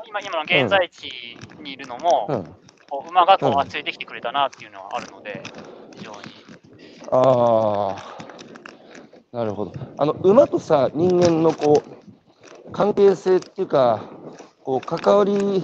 [0.07, 2.35] 今今の現在地にいるのも、うん。
[2.37, 2.43] うん。
[2.89, 5.43] こう馬がこう、うんあ連れてきてくれたなっていうのはあるので、
[5.95, 6.17] 非常に。
[7.11, 9.73] ああなるほど。
[9.99, 14.09] あの馬とさ人間のこう関係性っていうか
[14.63, 15.63] こう関わり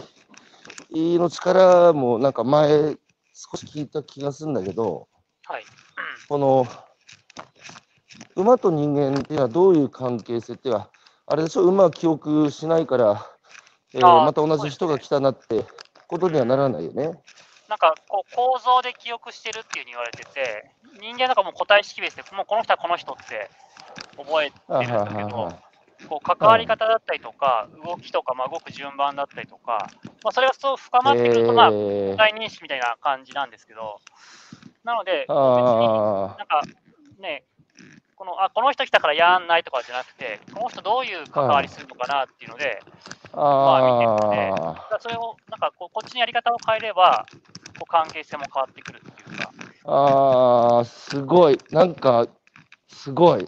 [0.92, 2.96] の力もなんか前
[3.34, 5.08] 少し聞いた気がするんだけど
[5.46, 5.64] はい。
[6.30, 6.68] この
[8.36, 10.92] 馬と人間っていうのはどういう関係性っていうか
[11.30, 11.62] あれでしょ？
[11.64, 13.26] 馬は記憶しないから、
[13.94, 15.66] えーまた同じ人が来たなって
[16.08, 17.12] ことにはならないよね。
[17.68, 20.72] なんかこう構造で記憶してるっていうふうに言われてて、
[21.02, 23.50] 人間なんかもう個体識別で、もうこの人はこの人って
[24.16, 25.52] 覚えてあるんだけど、
[26.08, 29.90] こう関わり方だったりとか、動きとか、まあ、動く順番だったりとか、
[30.24, 34.00] まあ、それがそう深まってくると、まあ、え個体認識みたいな感じなんですけど、
[34.86, 36.62] なので、別にあなんか
[37.20, 37.44] ね、
[38.18, 42.82] このあこの人来たからやんないとかじゃなくて、この人どういう関わりするのかなっていうので、
[43.34, 43.82] あ、あ
[44.74, 47.26] だあ、からそれをなんかこうこっちのやり方を変えれば、
[47.78, 49.52] こう関係性も変わってくるっていうか、
[49.86, 51.60] ああ、すごい。
[51.72, 52.28] なんか、
[52.90, 53.46] すごい。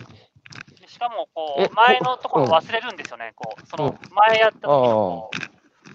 [0.80, 3.86] でしかもこえう前のところうん忘れるんですよね、こうそうん。
[3.86, 5.30] の前やった時の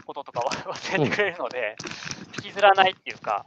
[0.06, 1.76] こととかは忘れてくれるので、
[2.36, 3.46] 引きずらないっていうか、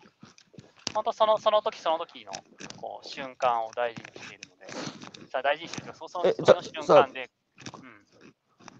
[0.97, 2.31] 本当そのその時その時の
[2.77, 7.29] こう瞬間を大事にしているので、さあ大事にしてるけど、そその瞬間で、
[7.75, 8.33] うん、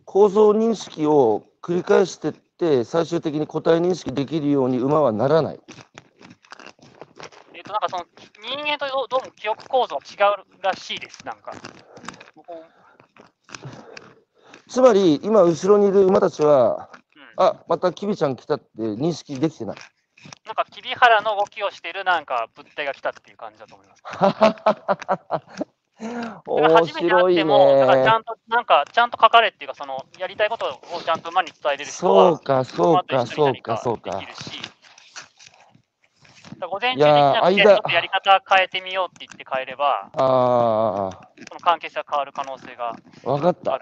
[0.03, 5.59] 構造認識を繰り返してって、最終的に個体認識できるように馬はならない。
[7.53, 8.05] えっ、となんかその
[8.41, 11.51] 人間とどうどうも記憶構造が違うらしいです、なんか。
[12.35, 12.43] こ
[14.67, 19.77] つまり、今、後ろにいる馬たちは、ううん、あまたキビちゃん来たって認識できてない。
[20.45, 24.03] なんか桐原の動きをしているなんか物体が来たっていう感じだと思います。
[25.99, 28.19] 初めて会っても、だからちゃね。
[28.19, 34.21] んと、なんか、ちゃんと書かれっていうか、その、やりたいことをちゃんと馬に伝えれる人はそう、か、そうか、そうか、そうか
[36.65, 43.79] 午前中いやーできなくて、間ちょっとやり方変えてみようって言って変えれば、ああ、その関係性が変わる可能性が、わかった。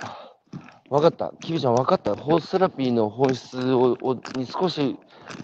[0.89, 1.33] わかった。
[1.41, 2.15] キビちゃん、わかった。
[2.15, 4.97] ホースセラピーの本質ををに少し、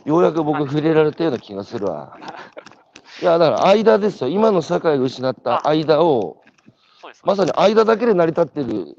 [0.06, 2.18] ようやく僕触れられたような気がするわ。
[3.22, 4.30] いや、だから間ですよ。
[4.30, 6.42] 今の社会が失った間を。
[7.24, 8.98] まさに間だけで成り立ってる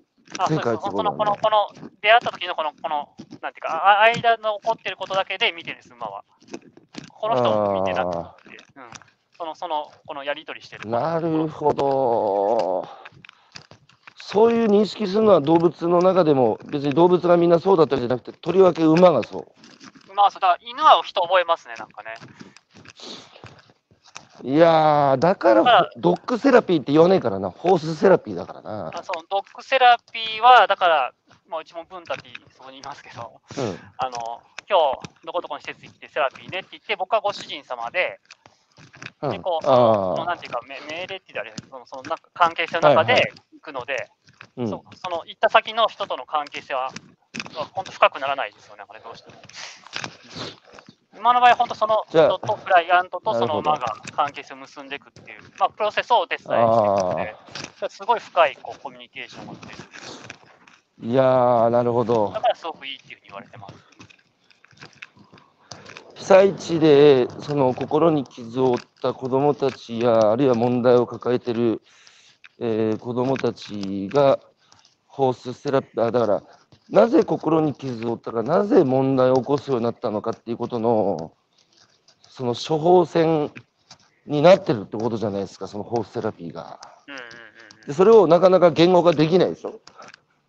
[0.48, 1.68] 世界ってその、この、この、
[2.00, 3.08] 出会った時のこの、この、
[3.40, 6.24] なんていうか、あ間の起こってることだけで見てるんです、馬は。
[7.20, 8.34] この人も見てなくて、あ
[8.76, 8.90] うん。
[9.36, 10.84] その、その、このやりとりしてる。
[10.84, 12.88] ーなるほど。
[14.16, 19.46] そういう認識するのは動物の中でも、別に動物がみんなそうだったりじゃなくて、とりわけ馬がそう。
[20.14, 22.14] まあ、そうだ犬は人覚えますね、なんかね。
[24.44, 28.90] いやー、だかだからら、ドッグセラピーって言わねえからな、ホースセラピーだからな。
[28.92, 31.12] あそのドッグセラピーは、だから、
[31.48, 33.78] まあ、うちも文太ってそこにいますけど、うん。
[33.98, 38.18] あの、今日、どこどこの施設行ってセラピーねって言って、僕はご主人様で、
[39.20, 44.08] うんでこう、そのああ、なんていうか、め命令って言ったらあれ、そのそのなんか関係性の中はいはで行くので、
[44.56, 46.90] うんそその行った先の人との関係性は、
[47.72, 49.36] 本当深くならないですよね、これどうしても。
[51.18, 57.36] 馬の場合は本当その人とクライアントとその馬が関係性を結んでいくっていう、まあ、プロセスをお手伝いしていくので、
[57.88, 59.74] すごい深いこうコミュニケーションを持ってる。
[61.08, 62.40] いやー、なるほどだ。
[62.40, 63.74] からすごくいいっていうふうに言われてます。
[66.14, 71.82] 被災地でその心に傷を負った子どもたちや、あるいは問題を抱えている、
[72.60, 74.38] えー子どもたちが
[75.06, 76.42] ホースセラピー、あだから、
[76.92, 81.32] なぜ心に傷を負ったか、なぜ問題を起こすようになったのかっていうことの、
[82.28, 83.50] その処方箋
[84.26, 86.78] になってるってことじゃないですか、そのホースセラピーが。
[87.08, 87.94] うんうんうんうでん。
[87.94, 89.80] それをなかなか言語化できないでしょ？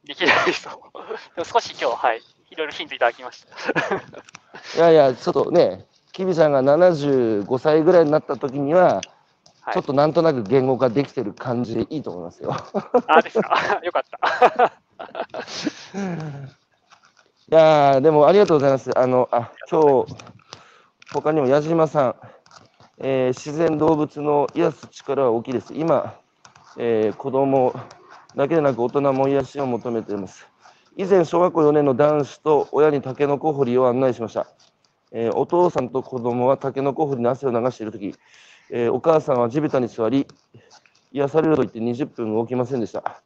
[0.04, 0.66] できないです。
[1.36, 2.22] でも少し今日、はい、
[2.52, 3.96] いろいろヒントいただきました。
[4.78, 9.02] いやいや、ちょっとね、キビさんが75歳ぐらいになった時には、はい
[9.74, 12.52] ちょっとなんとなく言語化できてる感じでいいと思いますよ。
[13.08, 13.80] あ、ですか。
[13.82, 14.74] よかった。
[17.49, 18.97] いやー、でもありがとうございます。
[18.97, 20.16] あの、あ、今日、
[21.14, 22.15] 他にも矢島さん、
[22.99, 25.73] えー自然動物の癒す力は大きいです。
[25.73, 26.15] 今、
[26.78, 27.73] えー子供
[28.36, 30.48] だけでなく大人も癒しを求めています。
[30.98, 34.48] 以前、小学校4年の男子と親にタケノコ掘りを案内しました。
[35.11, 38.14] えーお父さんと子供はタケノコ掘りの汗を流しているとき、
[38.72, 40.28] えーお母さんは地べたに座り、
[41.11, 43.23] 癒されると言って20分動きませんでした。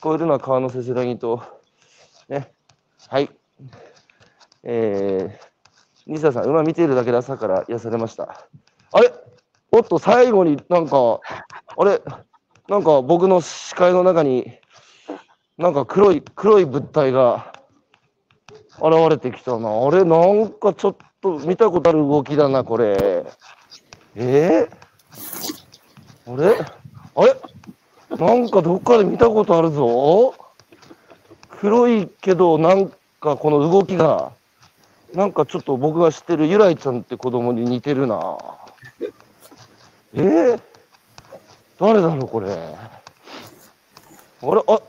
[0.00, 1.42] こえるのは川のせせらぎと、
[2.28, 2.52] ね、
[3.08, 3.28] はい。
[4.62, 5.32] えー、
[6.06, 8.46] 西田さん、馬見ているだけで朝から癒されました。
[8.92, 9.12] あれ？
[9.72, 11.20] おっと、最後になんか、
[11.76, 12.00] あれ？
[12.68, 14.58] なんか僕の視界の中に、
[15.58, 17.52] なんか黒い、黒い物体が
[18.76, 19.68] 現れてきたな。
[19.68, 20.04] あれ？
[20.04, 23.26] なんかちょっと見たことある動きだな、これ。
[24.14, 26.56] えー、あれ？
[27.16, 27.36] あれ？
[28.20, 30.34] なんかどっかで見たことあるぞ。
[31.48, 34.32] 黒いけど、なんかこの動きが、
[35.14, 38.36] なんかちょっと僕が知ってるゆらいちゃんって子供に似てるな。
[40.12, 40.18] え？
[40.20, 40.60] ー、
[41.78, 42.50] 誰だろう、これ。
[42.52, 42.56] あ
[44.54, 44.80] れ、あ、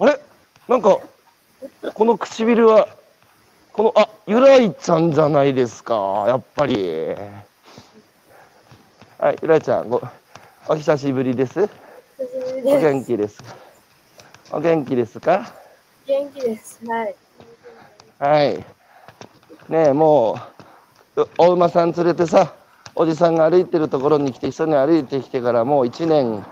[0.00, 0.20] あれ？
[0.66, 0.98] なんか、
[1.94, 2.88] この唇は、
[3.72, 7.14] この、あ、ゆらいちゃんじゃないですか、やっぱり。
[9.18, 10.02] はい、ゆらいちゃん、ご、
[10.66, 11.68] お久しぶりです。
[12.18, 13.56] お元気ですか
[14.52, 15.52] お元気ですか？
[16.06, 16.80] 元気です。
[16.86, 17.14] はい。
[18.18, 18.56] はい。
[19.68, 20.38] ねえ、も
[21.16, 22.54] う、うお馬さん連れてさ、
[22.94, 26.44] おじさんが歩いてるところに来て、一緒に歩いてきてからもう1年、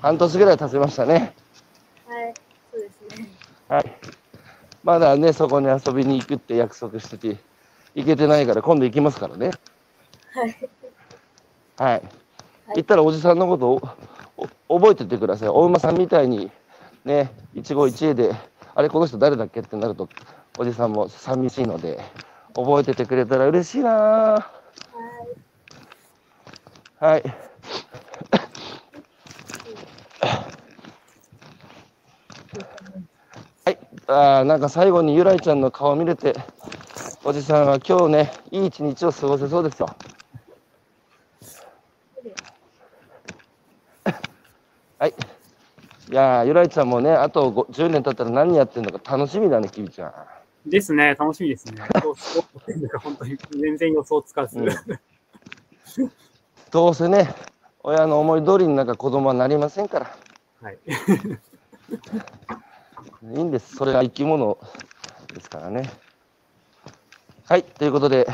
[0.00, 1.34] 半年ぐらい経ちましたね。
[2.08, 2.34] はい。
[2.72, 3.28] そうですね。
[3.68, 3.84] はい。
[4.82, 7.36] まだね、そこに遊びに行くって約束してて、
[7.94, 9.50] 行けてないから今度行きますからね。
[10.32, 10.56] はい。
[11.76, 12.02] はい。
[12.76, 13.82] 行ったらおじさんのことを
[14.36, 15.48] お覚えててください。
[15.48, 16.50] お馬さんみたいに、
[17.04, 18.34] ね、一期一会で、
[18.74, 20.08] あれ、この人誰だっけってなると、
[20.58, 22.00] おじさんも寂しいので、
[22.54, 24.50] 覚えててくれたら嬉しいな
[26.98, 27.22] はい。
[33.64, 33.78] はい。
[34.06, 36.34] あなんか最後にゆらいちゃんの顔見れて、
[37.24, 39.88] おじさんは今日ね、いい一日を過ごせそうですよ。
[45.02, 45.14] はい。
[46.12, 50.70] いやーゆらいちゃんもね、あとご10年経ったら何やってんのか楽しみだね、きびちゃん。
[50.70, 51.82] ですね、楽しみですね。
[53.02, 54.60] 本当に全然予想つかず。
[54.60, 54.68] うん
[56.70, 57.34] どうせね、
[57.82, 60.16] 親の思い通りになんか子供はなりませんから。
[60.62, 60.78] はい。
[63.34, 63.74] いいんです。
[63.74, 64.56] それが生き物
[65.34, 65.90] ですからね。
[67.48, 67.64] はい。
[67.64, 68.28] ということで、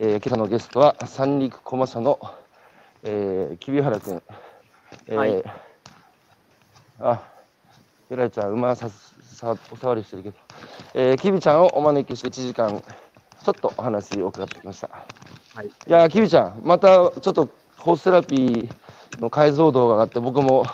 [0.00, 2.18] えー今朝のゲストは三陸駒社の、
[3.04, 4.20] えー、木原君。
[5.06, 5.64] えーはい
[7.00, 7.20] あ、
[8.08, 10.36] ゆらいちゃん、馬ささお触りしてるけど、
[10.94, 12.80] えー、きびちゃんをお招きして1時間、
[13.44, 14.88] ちょっとお話を伺ってきました。
[15.54, 15.66] はい。
[15.66, 18.70] いやー、きびちゃん、またちょっとホースセラピー
[19.20, 20.64] の解像度が上がって、僕も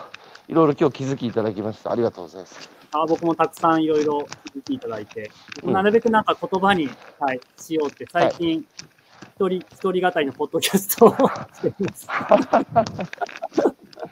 [0.47, 1.91] いろいろ今日気づきいただきました。
[1.91, 2.69] ありがとうございます。
[2.93, 5.31] あ僕もたくさんいろいろ気づいていただいて、
[5.63, 6.89] うんなるべくなんか言葉に、
[7.19, 8.65] はい、しようって、最近、
[9.35, 12.07] 一人、一人語りのポッドキャストをしています。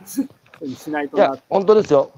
[0.09, 2.11] しないといやな。、本当ですよ。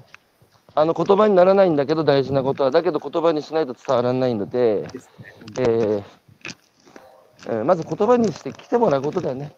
[0.74, 5.34] あの言葉にならないんだけど大事なことは、だけど言葉にしないと伝わらないので、ですね。
[5.58, 6.02] えー
[7.46, 9.52] えーまず言葉にして来てもらうことだよね。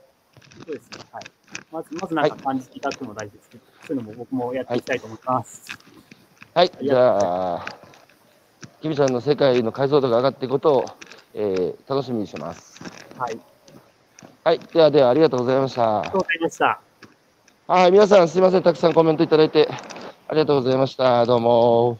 [0.66, 1.04] そうですね。
[1.12, 1.24] はい。
[1.70, 5.78] まず、まずなんか感じていただくのも大事ですけど、そういうのも僕もやっていきたいと思います。
[6.54, 7.66] はい、りがじゃあ、
[8.80, 10.84] きびちゃんの世界の解像度が上がっていくことを、
[11.34, 12.80] えー楽しみにしてます。
[13.18, 13.38] はい。
[14.44, 16.00] はい、ではではありがとうございました。
[16.00, 16.83] ありがとうございました。
[17.66, 19.68] はい、皆さんすいません、たくさんコメントいただいて
[20.28, 21.24] ありがとうございました。
[21.24, 21.98] どうも。